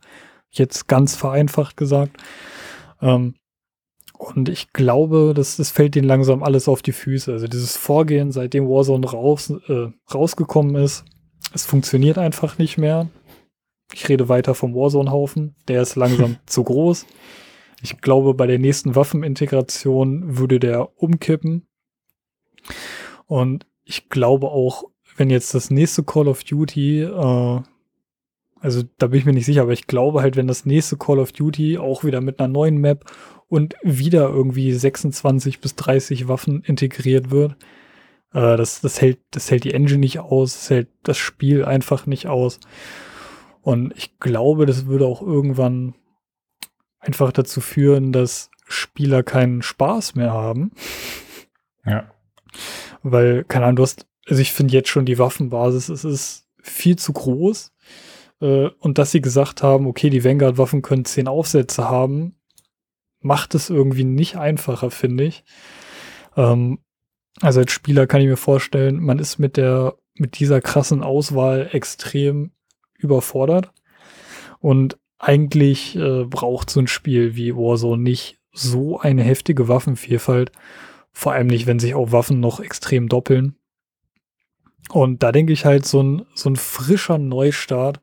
[0.51, 2.17] Jetzt ganz vereinfacht gesagt.
[3.01, 3.35] Ähm,
[4.23, 7.33] und ich glaube, das, das fällt ihnen langsam alles auf die Füße.
[7.33, 11.05] Also dieses Vorgehen, seitdem Warzone raus, äh, rausgekommen ist,
[11.53, 13.09] es funktioniert einfach nicht mehr.
[13.93, 15.57] Ich rede weiter vom Warzone-Haufen.
[15.67, 17.05] Der ist langsam zu groß.
[17.83, 21.67] Ich glaube, bei der nächsten Waffenintegration würde der umkippen.
[23.27, 24.85] Und ich glaube auch,
[25.17, 27.61] wenn jetzt das nächste Call of Duty, äh,
[28.63, 31.19] also da bin ich mir nicht sicher, aber ich glaube halt, wenn das nächste Call
[31.19, 33.11] of Duty auch wieder mit einer neuen Map
[33.49, 37.57] und wieder irgendwie 26 bis 30 Waffen integriert wird.
[38.33, 42.07] Äh, das, das, hält, das hält die Engine nicht aus, das hält das Spiel einfach
[42.07, 42.61] nicht aus.
[43.63, 45.95] Und ich glaube, das würde auch irgendwann
[47.01, 50.71] einfach dazu führen, dass Spieler keinen Spaß mehr haben.
[51.85, 52.13] Ja.
[53.03, 56.97] Weil, keine Ahnung, du hast, also ich finde jetzt schon die Waffenbasis, es ist viel
[56.97, 57.72] zu groß.
[58.43, 62.35] Äh, und dass sie gesagt haben, okay, die Vanguard-Waffen können zehn Aufsätze haben,
[63.21, 65.45] macht es irgendwie nicht einfacher, finde ich.
[66.37, 66.81] Ähm,
[67.41, 71.71] also als Spieler kann ich mir vorstellen, man ist mit der, mit dieser krassen Auswahl
[71.73, 72.51] extrem
[72.99, 73.73] überfordert.
[74.59, 80.53] Und eigentlich äh, braucht so ein Spiel wie Warzone nicht so eine heftige Waffenvielfalt.
[81.13, 83.57] Vor allem nicht, wenn sich auch Waffen noch extrem doppeln.
[84.91, 88.01] Und da denke ich halt, so ein, so ein frischer Neustart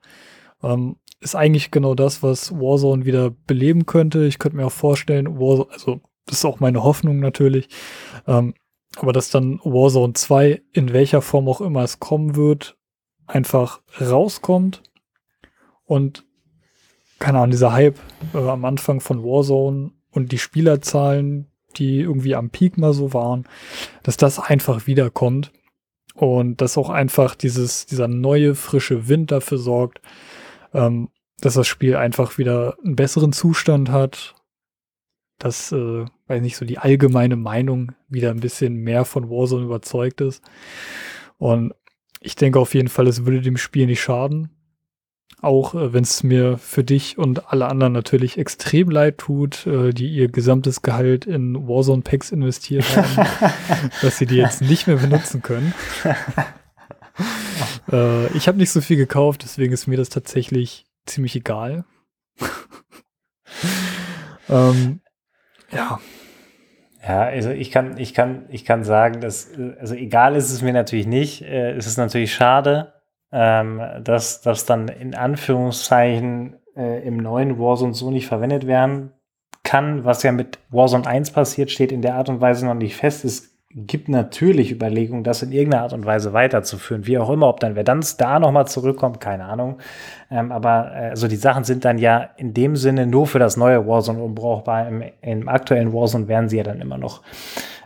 [0.64, 4.26] ähm, ist eigentlich genau das, was Warzone wieder beleben könnte.
[4.26, 7.70] Ich könnte mir auch vorstellen, Warzone, also das ist auch meine Hoffnung natürlich,
[8.28, 8.54] ähm,
[8.98, 12.78] aber dass dann Warzone 2, in welcher Form auch immer es kommen wird,
[13.28, 14.84] einfach rauskommt
[15.86, 16.26] und
[17.20, 18.00] keine Ahnung, dieser Hype
[18.34, 23.48] äh, am Anfang von Warzone und die Spielerzahlen, die irgendwie am Peak mal so waren,
[24.04, 25.52] dass das einfach wiederkommt
[26.16, 30.02] und dass auch einfach dieses, dieser neue, frische Wind dafür sorgt,
[30.74, 31.10] ähm,
[31.42, 34.36] dass das Spiel einfach wieder einen besseren Zustand hat,
[35.38, 40.22] dass, äh, weiß nicht, so die allgemeine Meinung wieder ein bisschen mehr von Warzone überzeugt
[40.22, 40.44] ist.
[41.38, 41.74] Und
[42.20, 44.50] ich denke auf jeden Fall, es würde dem Spiel nicht schaden.
[45.42, 49.94] Auch äh, wenn es mir für dich und alle anderen natürlich extrem leid tut, äh,
[49.94, 53.30] die ihr gesamtes Gehalt in Warzone-Packs investiert haben,
[54.02, 55.74] dass sie die jetzt nicht mehr benutzen können.
[57.92, 61.86] äh, ich habe nicht so viel gekauft, deswegen ist mir das tatsächlich ziemlich egal.
[64.50, 65.02] ähm,
[65.72, 66.00] ja.
[67.02, 70.74] Ja, also ich kann, ich kann, ich kann sagen, dass, also egal ist es mir
[70.74, 71.42] natürlich nicht.
[71.42, 72.94] Äh, es ist natürlich schade,
[73.32, 79.14] ähm, dass das dann in Anführungszeichen äh, im neuen Warzone so nicht verwendet werden
[79.64, 80.04] kann.
[80.04, 83.24] Was ja mit Warzone 1 passiert, steht in der Art und Weise noch nicht fest.
[83.24, 87.60] Es gibt natürlich Überlegungen, das in irgendeiner Art und Weise weiterzuführen, wie auch immer, ob
[87.60, 89.78] dann Verdansk da nochmal zurückkommt, keine Ahnung.
[90.32, 93.58] Ähm, aber äh, also die Sachen sind dann ja in dem Sinne nur für das
[93.58, 94.88] neue Warzone unbrauchbar.
[94.88, 97.22] Im, im aktuellen Warzone werden sie ja dann immer noch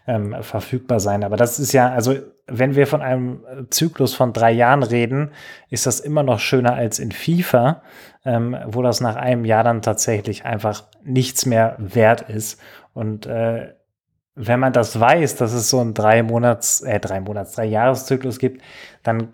[0.07, 1.23] ähm, verfügbar sein.
[1.23, 2.15] Aber das ist ja, also
[2.47, 5.31] wenn wir von einem Zyklus von drei Jahren reden,
[5.69, 7.81] ist das immer noch schöner als in FIFA,
[8.23, 12.59] ähm, wo das nach einem Jahr dann tatsächlich einfach nichts mehr wert ist.
[12.93, 13.73] Und äh,
[14.35, 18.39] wenn man das weiß, dass es so ein drei Monats, äh, drei Monats, drei Jahreszyklus
[18.39, 18.61] gibt,
[19.03, 19.29] dann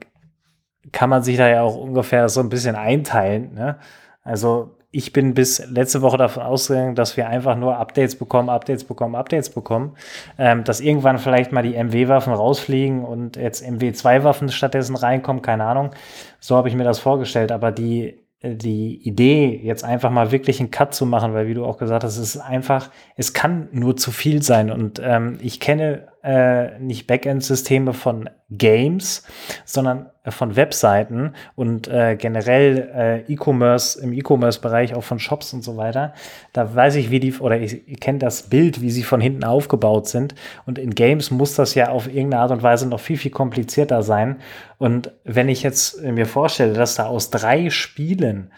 [0.91, 3.53] kann man sich da ja auch ungefähr so ein bisschen einteilen.
[3.53, 3.77] Ne?
[4.23, 8.83] Also ich bin bis letzte Woche davon ausgegangen, dass wir einfach nur Updates bekommen, Updates
[8.83, 9.95] bekommen, Updates bekommen.
[10.38, 15.91] Ähm, dass irgendwann vielleicht mal die MW-Waffen rausfliegen und jetzt MW2-Waffen stattdessen reinkommen, keine Ahnung.
[16.39, 17.51] So habe ich mir das vorgestellt.
[17.51, 21.65] Aber die die Idee, jetzt einfach mal wirklich einen Cut zu machen, weil wie du
[21.65, 24.71] auch gesagt hast, es ist einfach, es kann nur zu viel sein.
[24.71, 29.23] Und ähm, ich kenne äh, nicht Backend-Systeme von Games,
[29.63, 35.63] sondern äh, von Webseiten und äh, generell äh, E-Commerce im E-Commerce-Bereich auch von Shops und
[35.63, 36.13] so weiter.
[36.51, 39.43] Da weiß ich, wie die, oder ich, ich kenne das Bild, wie sie von hinten
[39.43, 40.36] aufgebaut sind.
[40.65, 44.03] Und in Games muss das ja auf irgendeine Art und Weise noch viel, viel komplizierter
[44.03, 44.38] sein.
[44.77, 48.51] Und wenn ich jetzt mir vorstelle, dass da aus drei Spielen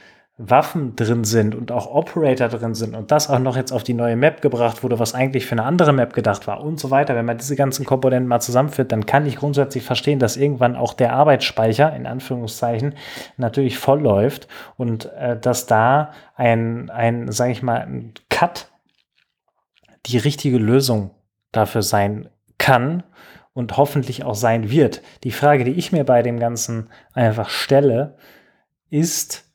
[0.49, 3.93] Waffen drin sind und auch Operator drin sind und das auch noch jetzt auf die
[3.93, 7.15] neue Map gebracht wurde, was eigentlich für eine andere Map gedacht war und so weiter.
[7.15, 10.93] Wenn man diese ganzen Komponenten mal zusammenführt, dann kann ich grundsätzlich verstehen, dass irgendwann auch
[10.93, 12.95] der Arbeitsspeicher in Anführungszeichen
[13.37, 18.67] natürlich voll läuft und äh, dass da ein, ein, sage ich mal, ein Cut
[20.07, 21.11] die richtige Lösung
[21.51, 23.03] dafür sein kann
[23.53, 25.01] und hoffentlich auch sein wird.
[25.23, 28.17] Die Frage, die ich mir bei dem Ganzen einfach stelle,
[28.89, 29.50] ist,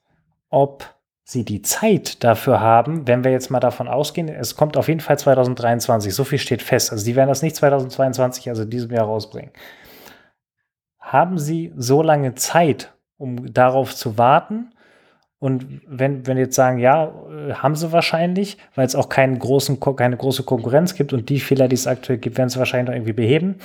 [0.57, 4.89] ob sie die Zeit dafür haben, wenn wir jetzt mal davon ausgehen, es kommt auf
[4.89, 6.93] jeden Fall 2023, so viel steht fest.
[6.93, 9.51] Also die werden das nicht 2022, also diesem Jahr rausbringen.
[10.99, 14.73] Haben sie so lange Zeit, um darauf zu warten?
[15.39, 19.79] Und wenn, wenn jetzt sagen, ja, äh, haben sie wahrscheinlich, weil es auch keinen großen,
[19.79, 22.95] keine große Konkurrenz gibt und die Fehler, die es aktuell gibt, werden sie wahrscheinlich noch
[22.95, 23.57] irgendwie beheben.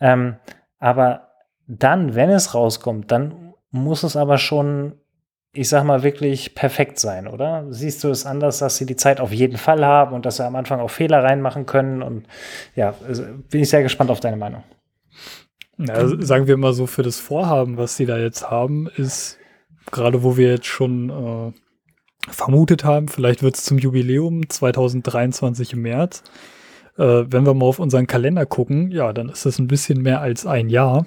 [0.00, 0.34] Ähm,
[0.80, 1.28] aber
[1.68, 4.98] dann, wenn es rauskommt, dann muss es aber schon
[5.54, 7.64] ich sag mal, wirklich perfekt sein, oder?
[7.70, 10.44] Siehst du es anders, dass sie die Zeit auf jeden Fall haben und dass sie
[10.44, 12.02] am Anfang auch Fehler reinmachen können?
[12.02, 12.26] Und
[12.74, 14.64] ja, also bin ich sehr gespannt auf deine Meinung.
[15.78, 19.38] Ja, also sagen wir mal so, für das Vorhaben, was sie da jetzt haben, ist
[19.90, 25.82] gerade wo wir jetzt schon äh, vermutet haben, vielleicht wird es zum Jubiläum 2023 im
[25.82, 26.22] März.
[26.96, 30.20] Äh, wenn wir mal auf unseren Kalender gucken, ja, dann ist das ein bisschen mehr
[30.20, 31.06] als ein Jahr.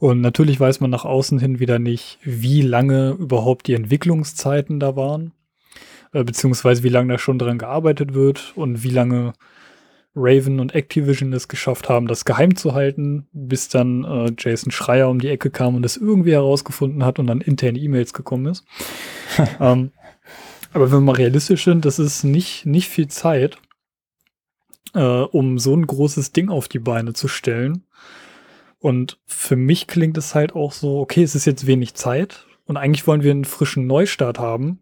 [0.00, 4.96] Und natürlich weiß man nach außen hin wieder nicht, wie lange überhaupt die Entwicklungszeiten da
[4.96, 5.32] waren,
[6.14, 9.34] äh, beziehungsweise wie lange da schon dran gearbeitet wird und wie lange
[10.16, 15.10] Raven und Activision es geschafft haben, das geheim zu halten, bis dann äh, Jason Schreier
[15.10, 18.64] um die Ecke kam und es irgendwie herausgefunden hat und dann interne E-Mails gekommen ist.
[19.60, 19.92] ähm,
[20.72, 23.58] aber wenn wir mal realistisch sind, das ist nicht, nicht viel Zeit,
[24.94, 27.84] äh, um so ein großes Ding auf die Beine zu stellen.
[28.80, 32.78] Und für mich klingt es halt auch so, okay, es ist jetzt wenig Zeit und
[32.78, 34.80] eigentlich wollen wir einen frischen Neustart haben.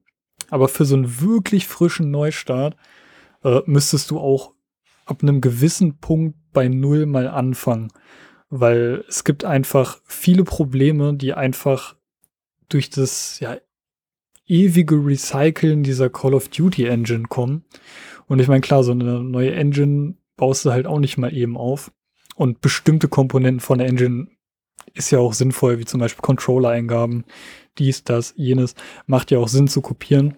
[0.50, 2.76] Aber für so einen wirklich frischen Neustart
[3.42, 4.54] äh, müsstest du auch
[5.04, 7.88] ab einem gewissen Punkt bei Null mal anfangen.
[8.50, 11.96] Weil es gibt einfach viele Probleme, die einfach
[12.68, 13.58] durch das ja,
[14.46, 17.64] ewige Recyceln dieser Call of Duty Engine kommen.
[18.26, 21.56] Und ich meine, klar, so eine neue Engine baust du halt auch nicht mal eben
[21.56, 21.90] auf.
[22.38, 24.28] Und bestimmte Komponenten von der Engine
[24.94, 27.24] ist ja auch sinnvoll, wie zum Beispiel Controller-Eingaben,
[27.78, 30.36] dies, das, jenes, macht ja auch Sinn zu kopieren.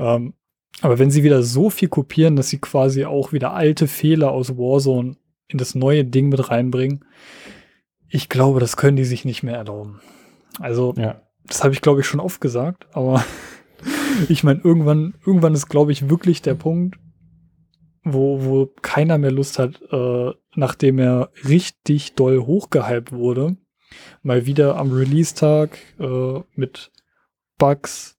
[0.00, 0.34] Ähm,
[0.80, 4.56] aber wenn sie wieder so viel kopieren, dass sie quasi auch wieder alte Fehler aus
[4.56, 5.14] Warzone
[5.46, 7.04] in das neue Ding mit reinbringen,
[8.08, 10.00] ich glaube, das können die sich nicht mehr erlauben.
[10.58, 11.22] Also, ja.
[11.46, 13.24] das habe ich, glaube ich, schon oft gesagt, aber
[14.28, 16.98] ich meine, irgendwann, irgendwann ist, glaube ich, wirklich der Punkt,
[18.04, 23.56] wo, wo keiner mehr Lust hat, äh, nachdem er richtig doll hochgehypt wurde,
[24.22, 26.92] mal wieder am Release-Tag äh, mit
[27.58, 28.16] Bugs,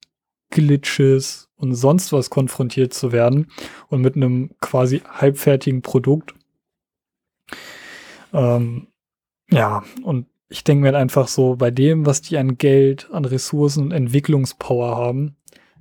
[0.50, 3.52] Glitches und sonst was konfrontiert zu werden
[3.88, 6.34] und mit einem quasi halbfertigen Produkt.
[8.34, 8.88] Ähm,
[9.50, 13.26] ja, und ich denke mir halt einfach so, bei dem, was die an Geld, an
[13.26, 15.38] Ressourcen und Entwicklungspower haben,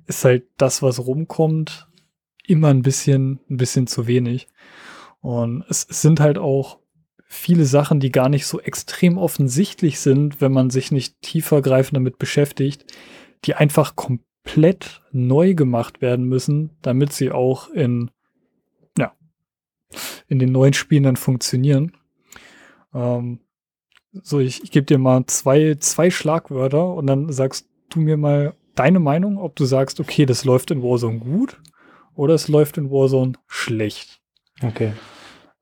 [0.07, 1.87] ist halt das, was rumkommt,
[2.49, 4.47] immer ein bisschen, ein bisschen zu wenig.
[5.21, 6.79] Und es, es sind halt auch
[7.27, 12.17] viele Sachen, die gar nicht so extrem offensichtlich sind, wenn man sich nicht tiefergreifend damit
[12.17, 12.85] beschäftigt,
[13.45, 18.11] die einfach komplett neu gemacht werden müssen, damit sie auch in,
[18.97, 19.13] ja,
[20.27, 21.93] in den neuen Spielen dann funktionieren.
[22.93, 23.39] Ähm,
[24.11, 28.55] so, ich, ich gebe dir mal zwei, zwei Schlagwörter und dann sagst du mir mal
[28.75, 31.59] deine Meinung, ob du sagst, okay, das läuft in Warzone gut
[32.15, 34.19] oder es läuft in Warzone schlecht.
[34.63, 34.93] Okay.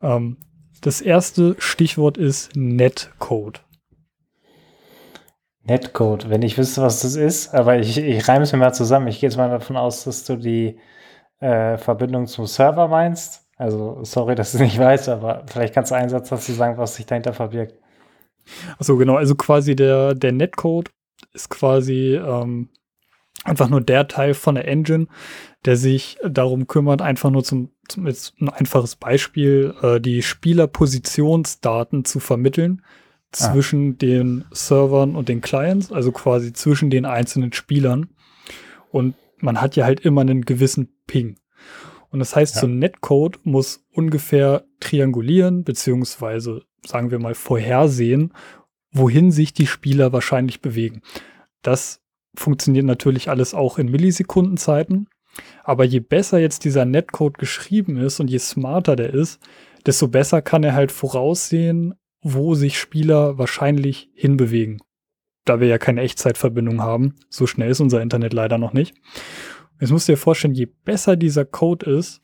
[0.02, 0.38] Ähm,
[0.82, 3.63] das erste Stichwort ist Netcode.
[5.63, 9.08] Netcode, wenn ich wüsste, was das ist, aber ich, ich reime es mir mal zusammen.
[9.08, 10.78] Ich gehe jetzt mal davon aus, dass du die
[11.39, 13.48] äh, Verbindung zum Server meinst.
[13.56, 16.96] Also, sorry, dass du nicht weißt, aber vielleicht kannst du einen Satz dazu sagen, was
[16.96, 17.76] sich dahinter verbirgt.
[18.78, 19.16] Achso, genau.
[19.16, 20.92] Also quasi der, der Netcode
[21.34, 22.70] ist quasi ähm,
[23.46, 25.08] einfach nur der Teil von der Engine,
[25.65, 32.06] der sich darum kümmert, einfach nur zum, zum jetzt ein einfaches Beispiel, äh, die Spielerpositionsdaten
[32.06, 33.36] zu vermitteln ah.
[33.36, 38.10] zwischen den Servern und den Clients, also quasi zwischen den einzelnen Spielern.
[38.91, 41.38] Und man hat ja halt immer einen gewissen Ping.
[42.10, 42.62] Und das heißt, ja.
[42.62, 48.34] so ein Netcode muss ungefähr triangulieren, beziehungsweise sagen wir mal vorhersehen,
[48.91, 51.02] wohin sich die Spieler wahrscheinlich bewegen.
[51.62, 52.02] Das
[52.36, 55.10] funktioniert natürlich alles auch in Millisekundenzeiten.
[55.63, 59.39] Aber je besser jetzt dieser Netcode geschrieben ist und je smarter der ist,
[59.86, 64.82] desto besser kann er halt voraussehen, wo sich Spieler wahrscheinlich hinbewegen.
[65.46, 68.96] Da wir ja keine Echtzeitverbindung haben, so schnell ist unser Internet leider noch nicht.
[69.80, 72.22] Jetzt musst du dir vorstellen, je besser dieser Code ist,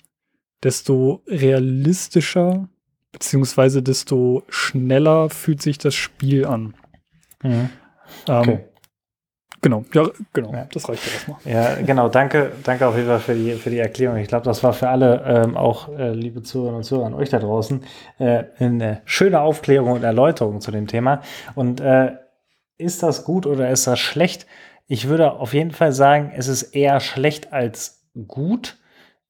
[0.64, 2.70] desto realistischer
[3.12, 6.76] beziehungsweise desto schneller fühlt sich das Spiel an.
[7.44, 7.70] Mhm.
[8.28, 8.60] Ähm, okay.
[9.62, 10.68] Genau, ja, genau, ja.
[10.72, 11.40] das reicht ja erstmal.
[11.46, 14.18] Ja, genau, danke, danke auf jeden Fall für die, für die Erklärung.
[14.18, 17.30] Ich glaube, das war für alle, ähm, auch äh, liebe Zuhörerinnen und Zuhörer an euch
[17.30, 17.84] da draußen,
[18.20, 21.22] äh, eine schöne Aufklärung und Erläuterung zu dem Thema.
[21.56, 22.14] Und äh,
[22.78, 24.48] ist das gut oder ist das schlecht?
[24.88, 28.78] Ich würde auf jeden Fall sagen, es ist eher schlecht als gut.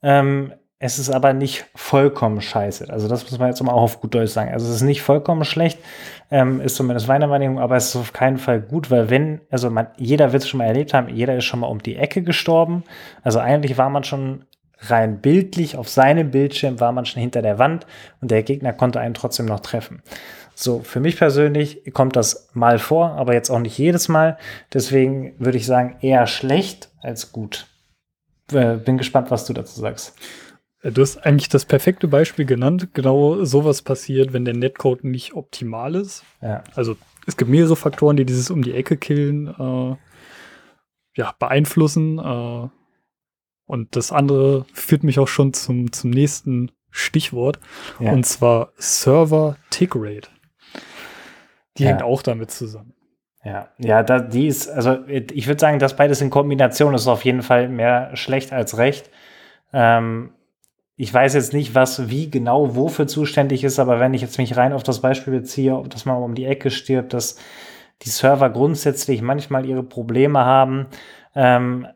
[0.02, 2.90] Ähm, es ist aber nicht vollkommen scheiße.
[2.90, 4.54] Also das muss man jetzt mal auch auf gut Deutsch sagen.
[4.54, 5.78] Also es ist nicht vollkommen schlecht,
[6.32, 9.70] ähm, ist zumindest meine Meinung, aber es ist auf keinen Fall gut, weil wenn, also
[9.70, 12.22] man, jeder wird es schon mal erlebt haben, jeder ist schon mal um die Ecke
[12.22, 12.86] gestorben.
[13.24, 14.46] Also eigentlich war man schon
[14.80, 17.86] rein bildlich auf seinem Bildschirm, war man schon hinter der Wand
[18.22, 20.02] und der Gegner konnte einen trotzdem noch treffen.
[20.56, 24.38] So, für mich persönlich kommt das mal vor, aber jetzt auch nicht jedes Mal.
[24.74, 27.68] Deswegen würde ich sagen, eher schlecht als gut.
[28.52, 30.16] Äh, bin gespannt, was du dazu sagst.
[30.82, 32.90] Äh, du hast eigentlich das perfekte Beispiel genannt.
[32.94, 36.24] Genau sowas passiert, wenn der Netcode nicht optimal ist.
[36.42, 36.64] Ja.
[36.76, 39.96] Also es gibt mehrere Faktoren, die dieses um die Ecke killen, äh,
[41.16, 42.18] ja, beeinflussen.
[42.18, 42.70] Äh,
[43.66, 47.60] und das andere führt mich auch schon zum, zum nächsten Stichwort.
[48.00, 48.12] Ja.
[48.12, 50.30] Und zwar Server Tick Rate.
[51.78, 51.90] Die ja.
[51.90, 52.94] hängt auch damit zusammen.
[53.44, 57.24] Ja, ja, da, die ist, also ich würde sagen, dass beides in Kombination ist auf
[57.24, 59.10] jeden Fall mehr schlecht als recht.
[59.72, 60.34] Ähm,
[61.02, 64.58] ich weiß jetzt nicht, was wie genau wofür zuständig ist, aber wenn ich jetzt mich
[64.58, 67.38] rein auf das Beispiel beziehe, ob das mal um die Ecke stirbt, dass
[68.02, 70.88] die Server grundsätzlich manchmal ihre Probleme haben,
[71.36, 71.88] ähm,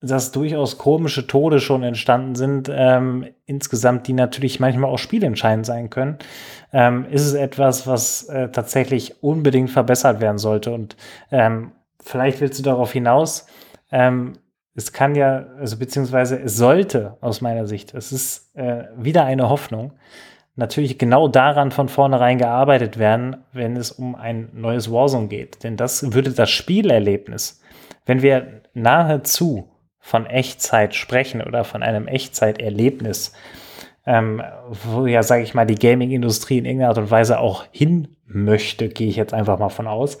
[0.00, 5.90] dass durchaus komische Tode schon entstanden sind, ähm, insgesamt, die natürlich manchmal auch spielentscheidend sein
[5.90, 6.18] können,
[6.72, 10.70] ähm, ist es etwas, was äh, tatsächlich unbedingt verbessert werden sollte.
[10.70, 10.96] Und
[11.32, 13.48] ähm, vielleicht willst du darauf hinaus,
[13.90, 14.34] ähm,
[14.74, 19.48] es kann ja, also beziehungsweise es sollte aus meiner Sicht, es ist äh, wieder eine
[19.48, 19.92] Hoffnung,
[20.56, 25.64] natürlich genau daran von vornherein gearbeitet werden, wenn es um ein neues Warzone geht.
[25.64, 27.60] Denn das würde das Spielerlebnis,
[28.06, 29.68] wenn wir nahezu
[29.98, 33.32] von Echtzeit sprechen oder von einem Echtzeiterlebnis,
[34.06, 38.08] ähm, wo ja, sage ich mal, die Gaming-Industrie in irgendeiner Art und Weise auch hin
[38.26, 40.18] möchte, gehe ich jetzt einfach mal von aus,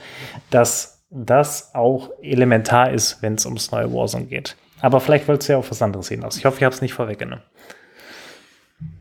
[0.50, 4.56] dass das auch elementar ist, wenn es ums neue Warzone geht.
[4.80, 6.36] Aber vielleicht wolltest du ja auf was anderes hinaus.
[6.36, 7.44] Ich hoffe, ich habe es nicht vorweggenommen.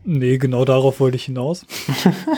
[0.06, 1.66] Nee, genau darauf wollte ich hinaus.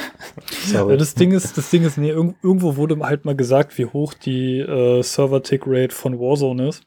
[0.74, 4.60] das Ding ist, das Ding ist, nee, irgendwo wurde halt mal gesagt, wie hoch die
[4.60, 6.84] äh, Server-Tick-Rate von Warzone ist.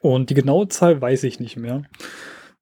[0.00, 1.82] Und die genaue Zahl weiß ich nicht mehr.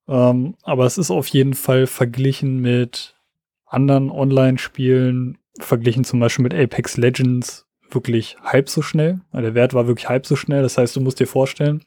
[0.09, 3.17] Ähm, aber es ist auf jeden Fall verglichen mit
[3.65, 9.21] anderen Online-Spielen, verglichen zum Beispiel mit Apex Legends, wirklich halb so schnell.
[9.33, 10.63] Der Wert war wirklich halb so schnell.
[10.63, 11.85] Das heißt, du musst dir vorstellen,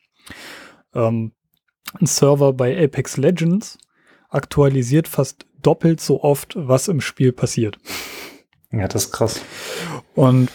[0.94, 1.32] ähm,
[2.00, 3.78] ein Server bei Apex Legends
[4.30, 7.78] aktualisiert fast doppelt so oft, was im Spiel passiert.
[8.72, 9.42] Ja, das ist krass.
[10.16, 10.50] Und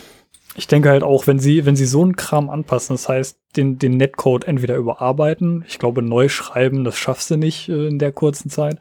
[0.57, 3.79] ich denke halt auch, wenn sie, wenn sie so einen Kram anpassen, das heißt, den,
[3.79, 8.13] den Netcode entweder überarbeiten, ich glaube, neu schreiben, das schaffst du nicht äh, in der
[8.13, 8.79] kurzen Zeit,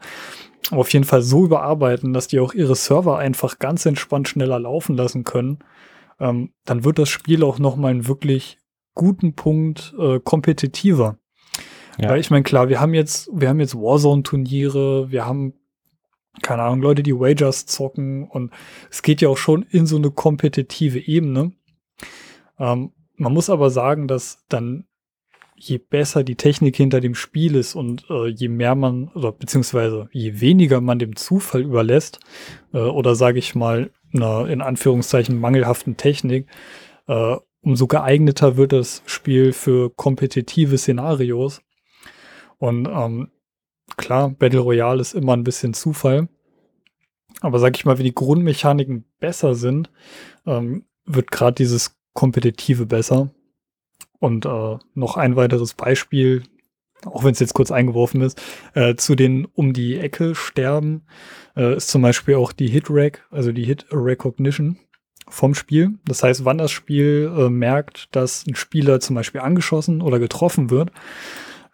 [0.70, 4.58] aber auf jeden Fall so überarbeiten, dass die auch ihre Server einfach ganz entspannt schneller
[4.58, 5.58] laufen lassen können,
[6.20, 8.58] ähm, dann wird das Spiel auch noch mal einen wirklich
[8.94, 11.18] guten Punkt äh, kompetitiver.
[11.98, 12.10] Ja.
[12.10, 15.54] Weil ich meine, klar, wir haben jetzt, wir haben jetzt Warzone-Turniere, wir haben
[16.42, 18.52] keine Ahnung, Leute, die Wagers zocken und
[18.90, 21.52] es geht ja auch schon in so eine kompetitive Ebene.
[22.58, 24.85] Ähm, man muss aber sagen, dass dann
[25.56, 30.08] je besser die Technik hinter dem Spiel ist und äh, je mehr man oder beziehungsweise
[30.12, 32.20] je weniger man dem Zufall überlässt
[32.72, 36.48] äh, oder sage ich mal einer in Anführungszeichen mangelhaften Technik,
[37.06, 41.62] äh, umso geeigneter wird das Spiel für kompetitive Szenarios.
[42.58, 43.30] Und ähm,
[43.96, 46.28] klar, Battle Royale ist immer ein bisschen Zufall.
[47.40, 49.90] Aber sag ich mal, wenn die Grundmechaniken besser sind,
[50.46, 53.30] ähm, wird gerade dieses Kompetitive besser.
[54.18, 56.42] Und äh, noch ein weiteres Beispiel,
[57.04, 58.40] auch wenn es jetzt kurz eingeworfen ist,
[58.74, 61.02] äh, zu den um die Ecke sterben,
[61.56, 64.78] äh, ist zum Beispiel auch die Hit-Rack, also die Hit-Recognition
[65.28, 65.98] vom Spiel.
[66.06, 70.70] Das heißt, wann das Spiel äh, merkt, dass ein Spieler zum Beispiel angeschossen oder getroffen
[70.70, 70.90] wird,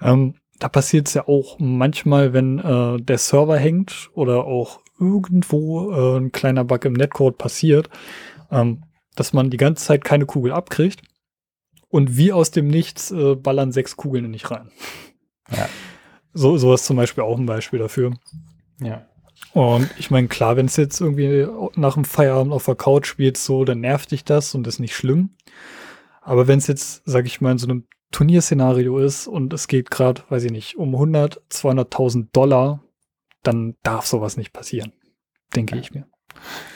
[0.00, 5.90] ähm, da passiert es ja auch manchmal, wenn äh, der Server hängt oder auch irgendwo
[5.90, 7.90] äh, ein kleiner Bug im Netcode passiert,
[8.50, 8.84] ähm,
[9.16, 11.02] dass man die ganze Zeit keine Kugel abkriegt
[11.92, 14.72] und wie aus dem Nichts äh, ballern sechs Kugeln nicht rein.
[15.54, 15.68] Ja.
[16.32, 18.14] So, sowas zum Beispiel auch ein Beispiel dafür.
[18.80, 19.06] Ja.
[19.52, 23.36] Und ich meine, klar, wenn es jetzt irgendwie nach dem Feierabend auf der Couch spielt,
[23.36, 25.36] so, dann nervt dich das und ist nicht schlimm.
[26.22, 29.90] Aber wenn es jetzt, sag ich mal, in so einem Turnierszenario ist und es geht
[29.90, 32.82] gerade, weiß ich nicht, um 100, 200.000 Dollar,
[33.42, 34.92] dann darf sowas nicht passieren,
[35.54, 36.06] denke ich mir.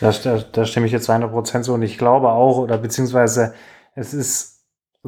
[0.01, 3.55] Da, da, da stimme ich jetzt 100 Prozent so und ich glaube auch, oder beziehungsweise
[3.95, 4.56] es ist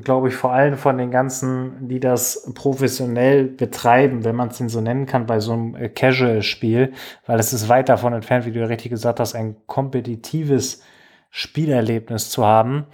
[0.02, 4.68] glaube ich, vor allem von den ganzen, die das professionell betreiben, wenn man es denn
[4.68, 6.92] so nennen kann, bei so einem äh, Casual-Spiel,
[7.26, 10.82] weil es ist weit davon entfernt, wie du ja richtig gesagt hast, ein kompetitives
[11.30, 12.86] Spielerlebnis zu haben.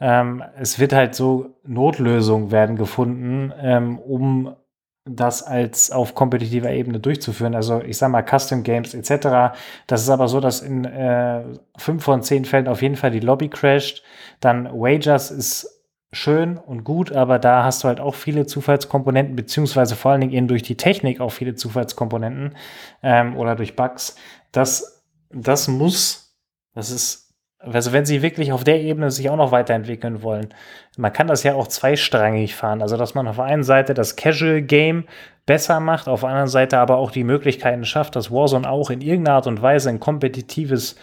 [0.00, 4.56] Ähm, es wird halt so Notlösungen werden gefunden, ähm, um
[5.04, 7.54] das als auf kompetitiver Ebene durchzuführen.
[7.54, 9.56] Also ich sage mal Custom Games etc.
[9.86, 11.42] Das ist aber so, dass in äh,
[11.76, 14.02] fünf von zehn Fällen auf jeden Fall die Lobby crasht.
[14.40, 15.79] Dann Wagers ist
[16.12, 20.32] schön und gut, aber da hast du halt auch viele Zufallskomponenten, beziehungsweise vor allen Dingen
[20.32, 22.56] eben durch die Technik auch viele Zufallskomponenten
[23.02, 24.16] ähm, oder durch Bugs.
[24.50, 26.36] Das, das muss,
[26.74, 30.48] das ist, also wenn sie wirklich auf der Ebene sich auch noch weiterentwickeln wollen,
[30.96, 32.82] man kann das ja auch zweistrangig fahren.
[32.82, 35.04] Also, dass man auf der einen Seite das Casual Game
[35.46, 39.00] besser macht, auf der anderen Seite aber auch die Möglichkeiten schafft, dass Warzone auch in
[39.00, 40.96] irgendeiner Art und Weise ein kompetitives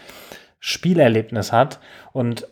[0.60, 1.80] Spielerlebnis hat
[2.12, 2.48] und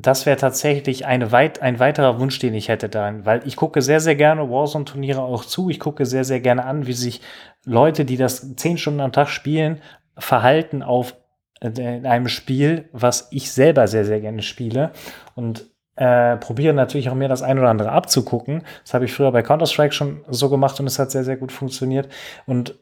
[0.00, 3.82] das wäre tatsächlich eine weit, ein weiterer Wunsch, den ich hätte daran, weil ich gucke
[3.82, 5.70] sehr, sehr gerne Warzone-Turniere auch zu.
[5.70, 7.20] Ich gucke sehr, sehr gerne an, wie sich
[7.64, 9.82] Leute, die das zehn Stunden am Tag spielen,
[10.16, 11.16] verhalten auf
[11.60, 14.92] äh, in einem Spiel, was ich selber sehr, sehr gerne spiele.
[15.34, 18.62] Und äh, probiere natürlich auch mir das ein oder andere abzugucken.
[18.84, 21.50] Das habe ich früher bei Counter-Strike schon so gemacht und es hat sehr, sehr gut
[21.50, 22.08] funktioniert.
[22.46, 22.78] Und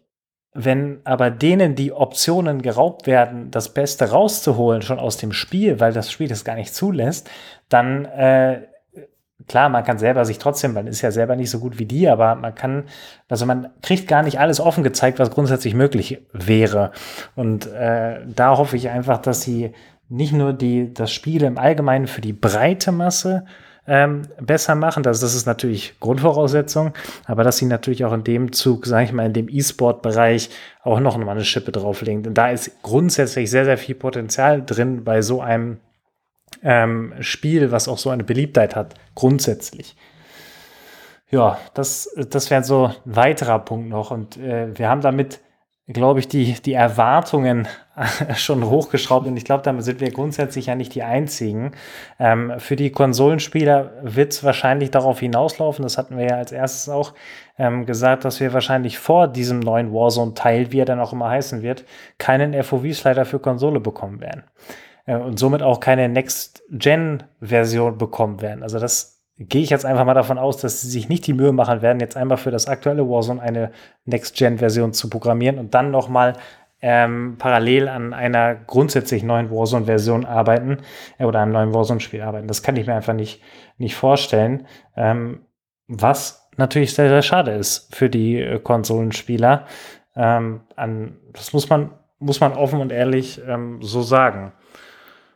[0.57, 5.93] wenn aber denen die Optionen geraubt werden, das Beste rauszuholen, schon aus dem Spiel, weil
[5.93, 7.31] das Spiel das gar nicht zulässt,
[7.69, 8.63] dann äh,
[9.49, 12.09] klar, man kann selber sich trotzdem, man ist ja selber nicht so gut wie die,
[12.09, 12.85] aber man kann,
[13.29, 16.93] also man kriegt gar nicht alles offen gezeigt, was grundsätzlich möglich wäre.
[17.35, 19.73] Und äh, da hoffe ich einfach, dass sie
[20.09, 23.45] nicht nur die, das Spiel im Allgemeinen für die breite Masse
[23.87, 25.03] ähm, besser machen.
[25.03, 26.93] Das, das ist natürlich Grundvoraussetzung,
[27.27, 30.51] aber dass sie natürlich auch in dem Zug, sage ich mal, in dem E-Sport-Bereich
[30.83, 32.23] auch noch mal eine Schippe drauflegen.
[32.23, 35.79] Denn da ist grundsätzlich sehr, sehr viel Potenzial drin bei so einem
[36.63, 39.97] ähm, Spiel, was auch so eine Beliebtheit hat, grundsätzlich.
[41.29, 44.11] Ja, das, das wäre so ein weiterer Punkt noch.
[44.11, 45.41] Und äh, wir haben damit
[45.89, 47.69] glaube ich, die, die Erwartungen
[48.37, 51.73] schon hochgeschraubt und ich glaube, damit sind wir grundsätzlich ja nicht die Einzigen.
[52.19, 56.89] Ähm, für die Konsolenspieler wird es wahrscheinlich darauf hinauslaufen, das hatten wir ja als erstes
[56.89, 57.15] auch
[57.59, 61.63] ähm, gesagt, dass wir wahrscheinlich vor diesem neuen Warzone-Teil, wie er dann auch immer heißen
[61.63, 61.85] wird,
[62.19, 64.45] keinen FOV-Slider für Konsole bekommen werden.
[65.07, 68.63] Äh, und somit auch keine Next-Gen-Version bekommen werden.
[68.63, 71.53] Also das gehe ich jetzt einfach mal davon aus, dass sie sich nicht die Mühe
[71.53, 73.71] machen werden, jetzt einmal für das aktuelle Warzone eine
[74.05, 76.35] Next-Gen-Version zu programmieren und dann nochmal
[76.83, 80.79] ähm, parallel an einer grundsätzlich neuen Warzone-Version arbeiten
[81.19, 82.49] äh, oder einem neuen Warzone-Spiel arbeiten.
[82.49, 83.43] Das kann ich mir einfach nicht,
[83.79, 84.67] nicht vorstellen.
[84.97, 85.41] Ähm,
[85.89, 89.67] was natürlich sehr, sehr schade ist für die äh, Konsolenspieler.
[90.15, 94.53] Ähm, an, das muss man, muss man offen und ehrlich ähm, so sagen.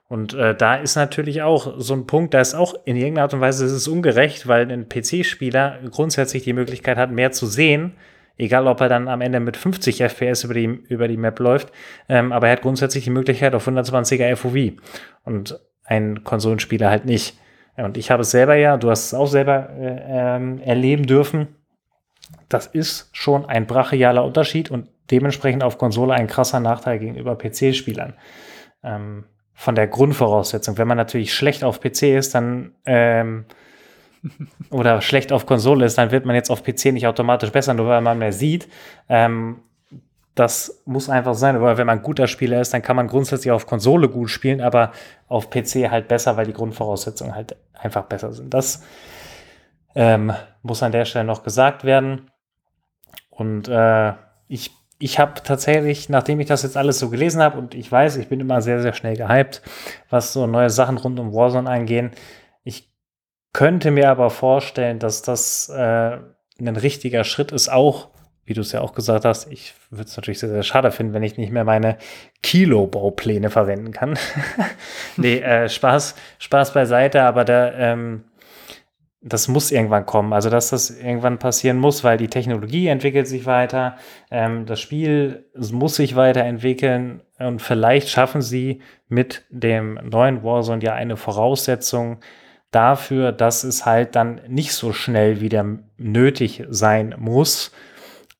[0.09, 3.35] Und äh, da ist natürlich auch so ein Punkt, da ist auch in irgendeiner Art
[3.35, 7.95] und Weise ist es ungerecht, weil ein PC-Spieler grundsätzlich die Möglichkeit hat, mehr zu sehen,
[8.37, 11.73] egal ob er dann am Ende mit 50 FPS über die, über die Map läuft,
[12.09, 14.81] ähm, aber er hat grundsätzlich die Möglichkeit auf 120er FOV
[15.25, 17.39] und ein Konsolenspieler halt nicht.
[17.77, 21.49] Und ich habe es selber ja, du hast es auch selber äh, ähm, erleben dürfen.
[22.49, 28.15] Das ist schon ein brachialer Unterschied und dementsprechend auf Konsole ein krasser Nachteil gegenüber PC-Spielern.
[28.83, 29.25] Ähm,
[29.61, 30.79] von der Grundvoraussetzung.
[30.79, 33.45] Wenn man natürlich schlecht auf PC ist, dann ähm,
[34.71, 37.89] oder schlecht auf Konsole ist, dann wird man jetzt auf PC nicht automatisch besser, nur
[37.89, 38.69] weil man mehr sieht.
[39.09, 39.61] Ähm,
[40.35, 43.51] das muss einfach sein, weil wenn man ein guter Spieler ist, dann kann man grundsätzlich
[43.51, 44.93] auf Konsole gut spielen, aber
[45.29, 48.55] auf PC halt besser, weil die Grundvoraussetzungen halt einfach besser sind.
[48.55, 48.83] Das
[49.95, 52.31] ähm, muss an der Stelle noch gesagt werden.
[53.31, 54.13] Und äh,
[54.49, 54.71] ich
[55.03, 58.29] ich habe tatsächlich, nachdem ich das jetzt alles so gelesen habe und ich weiß, ich
[58.29, 59.63] bin immer sehr, sehr schnell gehypt,
[60.11, 62.11] was so neue Sachen rund um Warzone eingehen.
[63.53, 66.19] Könnte mir aber vorstellen, dass das äh,
[66.61, 68.11] ein richtiger Schritt ist, auch,
[68.45, 71.15] wie du es ja auch gesagt hast, ich würde es natürlich sehr, sehr schade finden,
[71.15, 71.99] wenn ich nicht mehr meine
[72.43, 74.19] Kilo-Baupläne verwenden kann.
[75.17, 78.25] nee, äh, Spaß, Spaß beiseite, aber da, ähm,
[79.23, 80.33] das muss irgendwann kommen.
[80.33, 83.97] Also, dass das irgendwann passieren muss, weil die Technologie entwickelt sich weiter,
[84.31, 90.95] ähm, das Spiel muss sich weiterentwickeln und vielleicht schaffen sie mit dem neuen Warzone ja
[90.95, 92.21] eine Voraussetzung
[92.71, 95.65] dafür, dass es halt dann nicht so schnell wieder
[95.97, 97.73] nötig sein muss,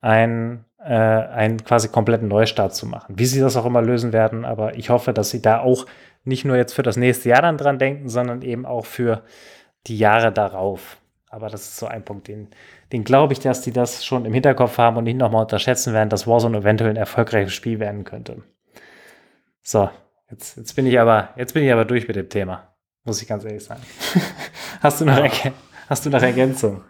[0.01, 3.19] ein äh, einen quasi kompletten Neustart zu machen.
[3.19, 5.87] Wie sie das auch immer lösen werden, aber ich hoffe, dass sie da auch
[6.25, 9.23] nicht nur jetzt für das nächste Jahr dann dran denken, sondern eben auch für
[9.87, 10.99] die Jahre darauf.
[11.29, 12.49] Aber das ist so ein Punkt, den,
[12.93, 16.09] den glaube ich, dass die das schon im Hinterkopf haben und nicht nochmal unterschätzen werden,
[16.09, 18.43] dass Warzone eventuell ein erfolgreiches Spiel werden könnte.
[19.63, 19.91] So,
[20.31, 22.70] jetzt, jetzt, bin ich aber, jetzt bin ich aber durch mit dem Thema.
[23.05, 23.83] Muss ich ganz ehrlich sagen.
[24.81, 25.17] hast, du noch
[25.89, 26.83] hast du noch Ergänzung?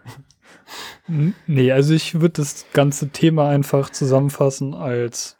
[1.47, 5.37] Nee, also ich würde das ganze Thema einfach zusammenfassen als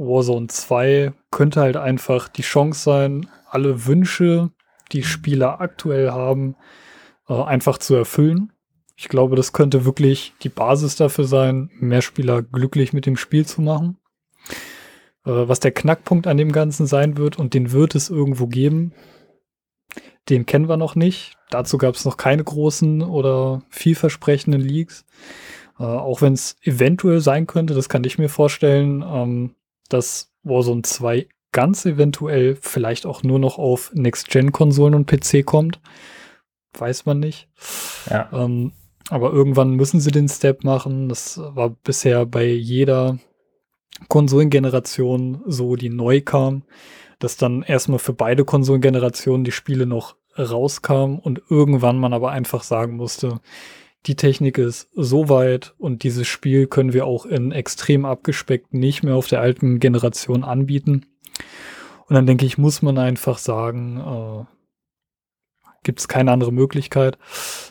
[0.00, 4.50] Warzone 2 könnte halt einfach die Chance sein, alle Wünsche,
[4.92, 6.56] die Spieler aktuell haben,
[7.28, 8.52] äh, einfach zu erfüllen.
[8.96, 13.46] Ich glaube, das könnte wirklich die Basis dafür sein, mehr Spieler glücklich mit dem Spiel
[13.46, 13.98] zu machen.
[15.26, 18.92] Äh, was der Knackpunkt an dem Ganzen sein wird, und den wird es irgendwo geben,
[20.30, 21.36] den kennen wir noch nicht.
[21.50, 25.04] Dazu gab es noch keine großen oder vielversprechenden Leaks.
[25.78, 29.54] Äh, auch wenn es eventuell sein könnte, das kann ich mir vorstellen, ähm,
[29.88, 35.80] dass Warzone 2 ganz eventuell vielleicht auch nur noch auf Next-Gen-Konsolen und PC kommt.
[36.78, 37.48] Weiß man nicht.
[38.08, 38.28] Ja.
[38.32, 38.72] Ähm,
[39.08, 41.08] aber irgendwann müssen sie den Step machen.
[41.08, 43.18] Das war bisher bei jeder
[44.08, 46.62] Konsolengeneration so, die neu kam,
[47.18, 52.62] dass dann erstmal für beide Konsolengenerationen die Spiele noch rauskamen und irgendwann man aber einfach
[52.62, 53.40] sagen musste,
[54.06, 59.02] die Technik ist so weit und dieses Spiel können wir auch in extrem abgespeckt nicht
[59.02, 61.06] mehr auf der alten Generation anbieten.
[62.06, 64.44] Und dann denke ich, muss man einfach sagen, äh,
[65.82, 67.18] gibt es keine andere Möglichkeit.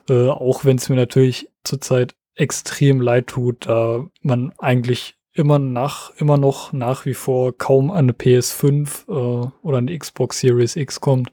[0.08, 6.12] Äh, auch wenn es mir natürlich zurzeit extrem leid tut, da man eigentlich immer nach,
[6.18, 11.02] immer noch nach wie vor kaum an eine PS5 äh, oder eine Xbox Series X
[11.02, 11.32] kommt.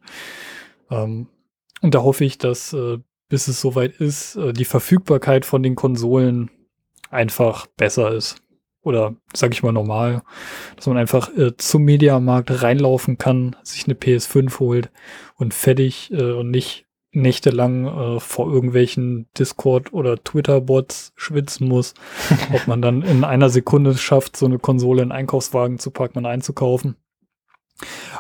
[0.91, 1.29] Ähm,
[1.83, 5.75] und da hoffe ich, dass äh, bis es soweit ist, äh, die Verfügbarkeit von den
[5.75, 6.51] Konsolen
[7.11, 8.43] einfach besser ist.
[8.83, 10.23] Oder sag ich mal normal,
[10.77, 14.91] dass man einfach äh, zum Mediamarkt reinlaufen kann, sich eine PS5 holt
[15.35, 21.95] und fertig äh, und nicht nächtelang äh, vor irgendwelchen Discord- oder Twitter-Bots schwitzen muss,
[22.53, 26.27] ob man dann in einer Sekunde schafft, so eine Konsole in Einkaufswagen zu packen und
[26.27, 26.97] einzukaufen.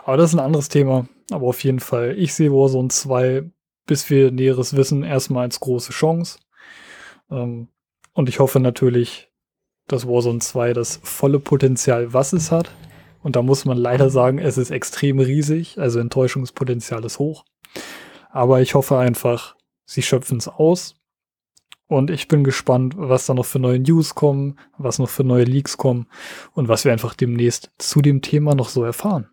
[0.04, 1.08] Aber das ist ein anderes Thema.
[1.30, 3.50] Aber auf jeden Fall, ich sehe Warzone 2,
[3.86, 6.38] bis wir Näheres wissen, erstmal als große Chance.
[7.30, 7.68] Ähm,
[8.12, 9.30] und ich hoffe natürlich,
[9.88, 12.70] dass Warzone 2 das volle Potenzial, was es hat.
[13.22, 17.44] Und da muss man leider sagen, es ist extrem riesig, also Enttäuschungspotenzial ist hoch.
[18.30, 20.96] Aber ich hoffe einfach, sie schöpfen es aus.
[21.88, 25.44] Und ich bin gespannt, was da noch für neue News kommen, was noch für neue
[25.44, 26.06] Leaks kommen
[26.52, 29.28] und was wir einfach demnächst zu dem Thema noch so erfahren.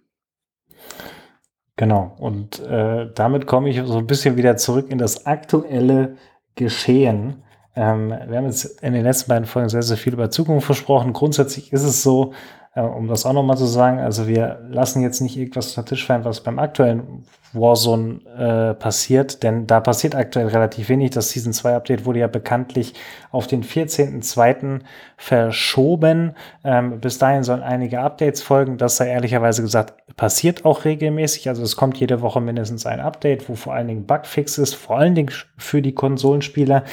[1.75, 2.15] Genau.
[2.19, 6.17] Und äh, damit komme ich so ein bisschen wieder zurück in das aktuelle
[6.55, 7.43] Geschehen.
[7.75, 11.13] Ähm, wir haben jetzt in den letzten beiden Folgen sehr, sehr viel über Zukunft versprochen.
[11.13, 12.33] Grundsätzlich ist es so,
[12.81, 16.25] um das auch nochmal zu sagen, also wir lassen jetzt nicht irgendwas unter Tisch fallen,
[16.25, 21.11] was beim aktuellen Warzone äh, passiert, denn da passiert aktuell relativ wenig.
[21.11, 22.95] Das Season 2 Update wurde ja bekanntlich
[23.31, 24.79] auf den 14.02.
[25.17, 26.33] verschoben.
[26.63, 28.77] Ähm, bis dahin sollen einige Updates folgen.
[28.77, 31.49] Das sei ehrlicherweise gesagt, passiert auch regelmäßig.
[31.49, 35.13] Also es kommt jede Woche mindestens ein Update, wo vor allen Dingen Bugfixes, vor allen
[35.13, 36.83] Dingen für die Konsolenspieler,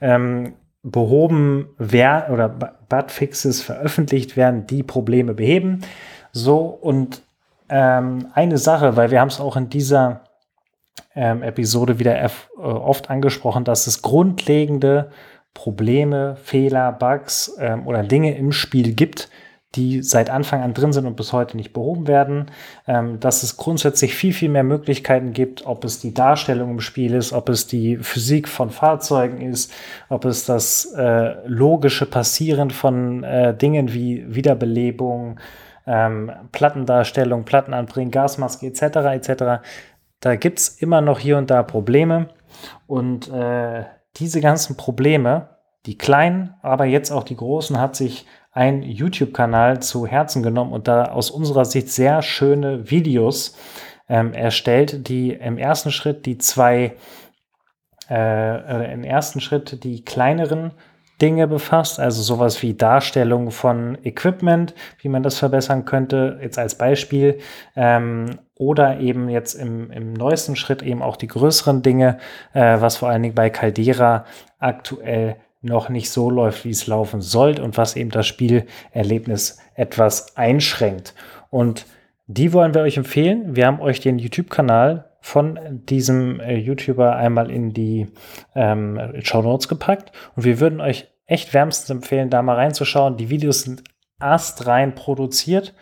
[0.00, 5.82] ähm, behoben werden oder Bugfixes veröffentlicht werden, die Probleme beheben.
[6.32, 7.22] So und
[7.68, 10.22] ähm, eine Sache, weil wir haben es auch in dieser
[11.14, 15.10] ähm, Episode wieder äh, oft angesprochen, dass es grundlegende
[15.54, 19.28] Probleme, Fehler, Bugs ähm, oder Dinge im Spiel gibt,
[19.76, 22.50] die seit Anfang an drin sind und bis heute nicht behoben werden,
[22.88, 27.14] ähm, dass es grundsätzlich viel, viel mehr Möglichkeiten gibt, ob es die Darstellung im Spiel
[27.14, 29.72] ist, ob es die Physik von Fahrzeugen ist,
[30.08, 35.38] ob es das äh, logische Passieren von äh, Dingen wie Wiederbelebung,
[35.86, 38.82] ähm, Plattendarstellung, Plattenanbringen, Gasmaske etc.
[38.82, 39.62] etc.
[40.18, 42.28] Da gibt's immer noch hier und da Probleme
[42.88, 43.84] und äh,
[44.16, 45.48] diese ganzen Probleme,
[45.86, 48.26] die kleinen, aber jetzt auch die großen, hat sich
[48.60, 53.56] ein YouTube-Kanal zu Herzen genommen und da aus unserer Sicht sehr schöne Videos
[54.06, 56.92] ähm, erstellt, die im ersten Schritt die zwei,
[58.10, 60.72] äh, im ersten Schritt die kleineren
[61.22, 66.76] Dinge befasst, also sowas wie Darstellung von Equipment, wie man das verbessern könnte, jetzt als
[66.76, 67.38] Beispiel,
[67.76, 72.18] ähm, oder eben jetzt im, im neuesten Schritt eben auch die größeren Dinge,
[72.52, 74.26] äh, was vor allen Dingen bei Caldera
[74.58, 80.36] aktuell noch nicht so läuft, wie es laufen sollte und was eben das Spielerlebnis etwas
[80.36, 81.14] einschränkt.
[81.50, 81.86] Und
[82.26, 83.56] die wollen wir euch empfehlen.
[83.56, 88.08] Wir haben euch den YouTube-Kanal von diesem äh, YouTuber einmal in die
[88.54, 93.16] ähm, Show Notes gepackt und wir würden euch echt wärmstens empfehlen, da mal reinzuschauen.
[93.16, 93.84] Die Videos sind
[94.18, 95.74] astrein produziert,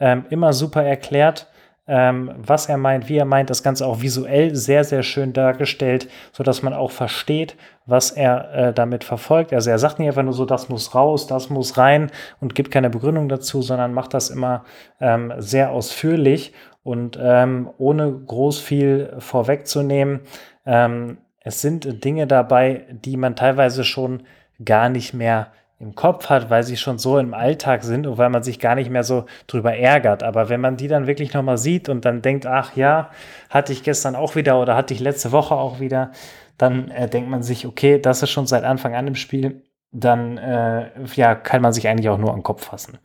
[0.00, 1.48] ähm, immer super erklärt
[1.88, 6.08] ähm, was er meint, wie er meint, das Ganze auch visuell sehr, sehr schön dargestellt,
[6.32, 7.56] sodass man auch versteht,
[7.86, 9.52] was er äh, damit verfolgt.
[9.52, 12.10] Also er sagt nicht einfach nur so, das muss raus, das muss rein
[12.40, 14.64] und gibt keine Begründung dazu, sondern macht das immer
[15.00, 20.20] ähm, sehr ausführlich und ähm, ohne groß viel vorwegzunehmen.
[20.64, 24.24] Ähm, es sind Dinge dabei, die man teilweise schon
[24.64, 28.30] gar nicht mehr im Kopf hat, weil sie schon so im Alltag sind und weil
[28.30, 30.22] man sich gar nicht mehr so drüber ärgert.
[30.22, 33.10] Aber wenn man die dann wirklich nochmal sieht und dann denkt, ach ja,
[33.50, 36.12] hatte ich gestern auch wieder oder hatte ich letzte Woche auch wieder,
[36.56, 39.62] dann äh, denkt man sich, okay, das ist schon seit Anfang an im Spiel,
[39.92, 42.98] dann äh, ja, kann man sich eigentlich auch nur den Kopf fassen.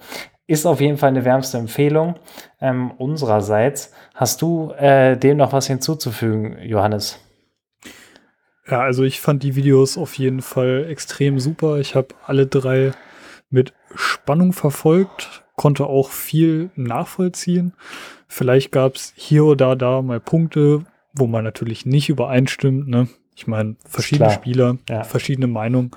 [0.47, 2.15] Ist auf jeden Fall eine wärmste Empfehlung
[2.59, 3.93] ähm, unsererseits.
[4.15, 7.19] Hast du äh, dem noch was hinzuzufügen, Johannes?
[8.69, 11.79] Ja, also ich fand die Videos auf jeden Fall extrem super.
[11.79, 12.91] Ich habe alle drei
[13.49, 17.73] mit Spannung verfolgt, konnte auch viel nachvollziehen.
[18.27, 22.87] Vielleicht gab es hier oder da mal Punkte, wo man natürlich nicht übereinstimmt.
[22.87, 23.07] Ne?
[23.35, 25.03] Ich meine, verschiedene Spieler, ja.
[25.03, 25.91] verschiedene Meinungen.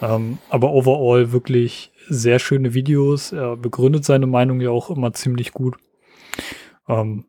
[0.00, 3.32] Ähm, aber overall wirklich sehr schöne Videos.
[3.32, 5.76] Er begründet seine Meinung ja auch immer ziemlich gut.
[6.88, 7.24] Ähm,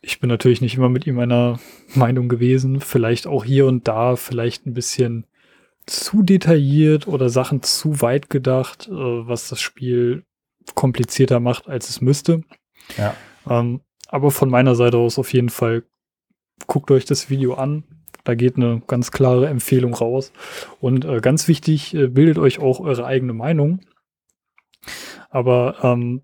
[0.00, 1.58] ich bin natürlich nicht immer mit ihm einer
[1.94, 2.80] Meinung gewesen.
[2.80, 5.26] Vielleicht auch hier und da vielleicht ein bisschen
[5.86, 10.24] zu detailliert oder Sachen zu weit gedacht, äh, was das Spiel
[10.74, 12.42] komplizierter macht, als es müsste.
[12.96, 13.14] Ja.
[13.48, 15.84] Ähm, aber von meiner Seite aus auf jeden Fall
[16.66, 17.84] guckt euch das Video an.
[18.24, 20.32] Da geht eine ganz klare Empfehlung raus.
[20.80, 23.80] Und äh, ganz wichtig, äh, bildet euch auch eure eigene Meinung.
[25.30, 26.22] Aber ähm,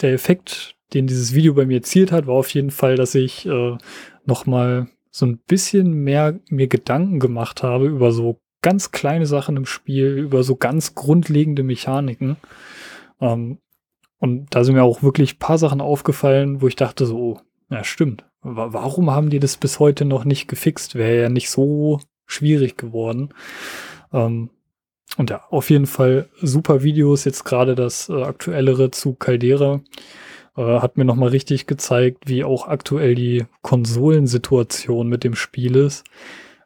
[0.00, 3.46] der Effekt, den dieses Video bei mir erzielt hat, war auf jeden Fall, dass ich
[3.46, 3.76] äh,
[4.24, 9.56] noch mal so ein bisschen mehr mir Gedanken gemacht habe über so ganz kleine Sachen
[9.56, 12.36] im Spiel, über so ganz grundlegende Mechaniken.
[13.20, 13.58] Ähm,
[14.18, 17.40] und da sind mir auch wirklich paar Sachen aufgefallen, wo ich dachte so, oh,
[17.70, 18.24] ja stimmt.
[18.40, 20.94] Warum haben die das bis heute noch nicht gefixt?
[20.94, 23.30] Wäre ja nicht so schwierig geworden.
[24.12, 24.50] Ähm,
[25.16, 27.24] und ja, auf jeden Fall super Videos.
[27.24, 29.80] Jetzt gerade das äh, aktuellere zu Caldera
[30.56, 36.04] äh, hat mir nochmal richtig gezeigt, wie auch aktuell die Konsolensituation mit dem Spiel ist.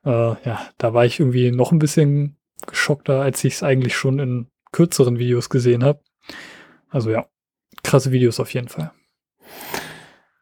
[0.05, 2.37] Äh, ja, da war ich irgendwie noch ein bisschen
[2.67, 6.01] geschockter, als ich es eigentlich schon in kürzeren Videos gesehen habe.
[6.91, 7.27] Also ja,
[7.83, 8.93] krasse Videos auf jeden Fall.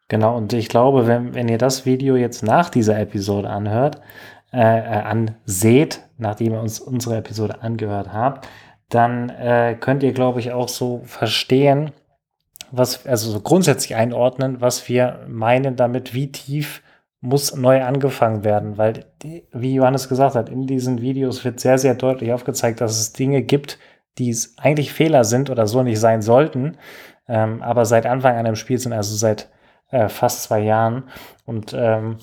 [0.09, 4.01] Genau, und ich glaube, wenn, wenn ihr das Video jetzt nach dieser Episode anhört,
[4.53, 8.49] äh, äh anseht, nachdem ihr uns unsere Episode angehört habt,
[8.89, 11.91] dann äh, könnt ihr, glaube ich, auch so verstehen,
[12.71, 16.83] was, also so grundsätzlich einordnen, was wir meinen damit, wie tief
[17.21, 21.79] muss neu angefangen werden, weil, die, wie Johannes gesagt hat, in diesen Videos wird sehr,
[21.79, 23.79] sehr deutlich aufgezeigt, dass es Dinge gibt,
[24.19, 26.77] die eigentlich Fehler sind oder so nicht sein sollten,
[27.29, 29.49] ähm, aber seit Anfang an im Spiel sind, also seit
[29.91, 31.05] äh, fast zwei Jahren.
[31.45, 32.19] Und ähm,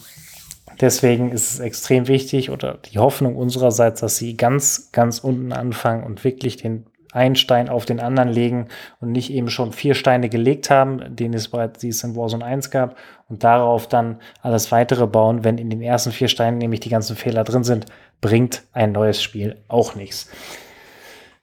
[0.79, 6.03] deswegen ist es extrem wichtig oder die Hoffnung unsererseits, dass sie ganz, ganz unten anfangen
[6.03, 8.67] und wirklich den einen Stein auf den anderen legen
[8.99, 12.43] und nicht eben schon vier Steine gelegt haben, den es bereits die es in Warzone
[12.43, 12.97] 1 gab
[13.29, 17.15] und darauf dann alles weitere bauen, wenn in den ersten vier Steinen nämlich die ganzen
[17.15, 17.85] Fehler drin sind,
[18.21, 20.29] bringt ein neues Spiel auch nichts.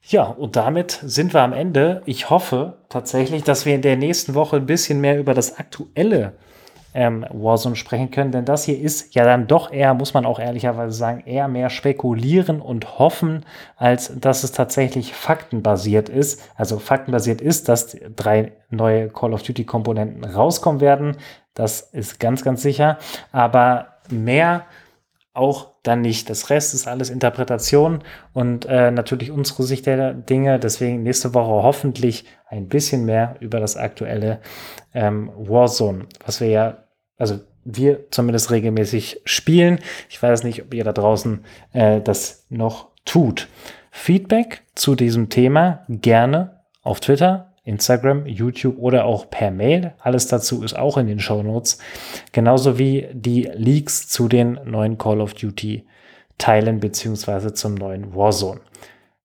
[0.02, 2.02] Ja, und damit sind wir am Ende.
[2.04, 6.32] Ich hoffe tatsächlich, dass wir in der nächsten Woche ein bisschen mehr über das aktuelle
[6.94, 10.38] ähm, Warzone sprechen können, denn das hier ist ja dann doch eher, muss man auch
[10.38, 13.44] ehrlicherweise sagen, eher mehr spekulieren und hoffen,
[13.76, 16.42] als dass es tatsächlich faktenbasiert ist.
[16.56, 21.16] Also faktenbasiert ist, dass drei neue Call of Duty Komponenten rauskommen werden.
[21.54, 22.98] Das ist ganz, ganz sicher.
[23.32, 24.64] Aber mehr
[25.32, 26.28] auch dann nicht.
[26.28, 28.02] Das Rest ist alles Interpretation
[28.32, 30.58] und äh, natürlich unsere Sicht der Dinge.
[30.58, 34.40] Deswegen nächste Woche hoffentlich ein bisschen mehr über das aktuelle
[34.92, 36.84] ähm, Warzone, was wir ja,
[37.16, 39.78] also wir zumindest regelmäßig spielen.
[40.08, 43.48] Ich weiß nicht, ob ihr da draußen äh, das noch tut.
[43.90, 49.92] Feedback zu diesem Thema gerne auf Twitter Instagram, YouTube oder auch per Mail.
[50.00, 51.78] Alles dazu ist auch in den Show Notes.
[52.32, 55.86] Genauso wie die Leaks zu den neuen Call of Duty
[56.38, 58.60] Teilen beziehungsweise zum neuen Warzone.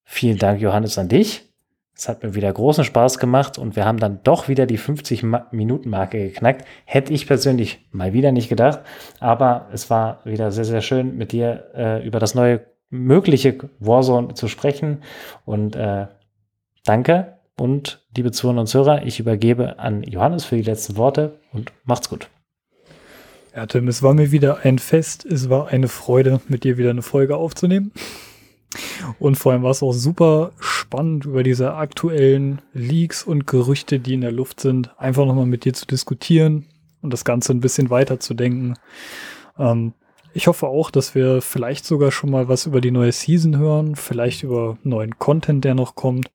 [0.03, 1.49] Vielen Dank, Johannes, an dich.
[1.97, 6.27] Es hat mir wieder großen Spaß gemacht und wir haben dann doch wieder die 50-Minuten-Marke
[6.27, 6.65] geknackt.
[6.83, 8.81] Hätte ich persönlich mal wieder nicht gedacht.
[9.21, 14.33] Aber es war wieder sehr, sehr schön, mit dir äh, über das neue mögliche Warzone
[14.33, 15.03] zu sprechen.
[15.45, 16.07] Und äh,
[16.83, 21.71] danke und liebe Zuhörer und Zuhörer, ich übergebe an Johannes für die letzten Worte und
[21.83, 22.29] macht's gut.
[23.55, 25.25] Ja, Tim, es war mir wieder ein Fest.
[25.25, 27.93] Es war eine Freude, mit dir wieder eine Folge aufzunehmen.
[29.19, 34.15] Und vor allem war es auch super spannend, über diese aktuellen Leaks und Gerüchte, die
[34.15, 36.65] in der Luft sind, einfach nochmal mit dir zu diskutieren
[37.01, 38.77] und das Ganze ein bisschen weiterzudenken.
[39.57, 39.93] Ähm,
[40.35, 43.95] ich hoffe auch, dass wir vielleicht sogar schon mal was über die neue Season hören,
[43.95, 46.29] vielleicht über neuen Content, der noch kommt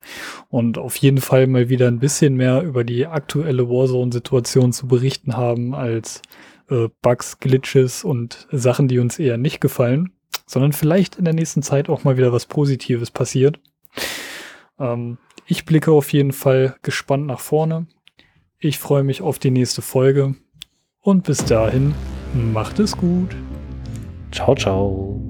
[0.49, 5.37] und auf jeden Fall mal wieder ein bisschen mehr über die aktuelle Warzone-Situation zu berichten
[5.37, 6.23] haben als
[6.71, 10.13] äh, Bugs, Glitches und Sachen, die uns eher nicht gefallen,
[10.47, 13.61] sondern vielleicht in der nächsten Zeit auch mal wieder was Positives passiert.
[14.79, 17.87] Ähm, ich blicke auf jeden Fall gespannt nach vorne.
[18.59, 20.37] Ich freue mich auf die nächste Folge
[21.03, 21.95] und bis dahin
[22.33, 23.37] macht es gut.
[24.31, 25.30] Ciao, ciao.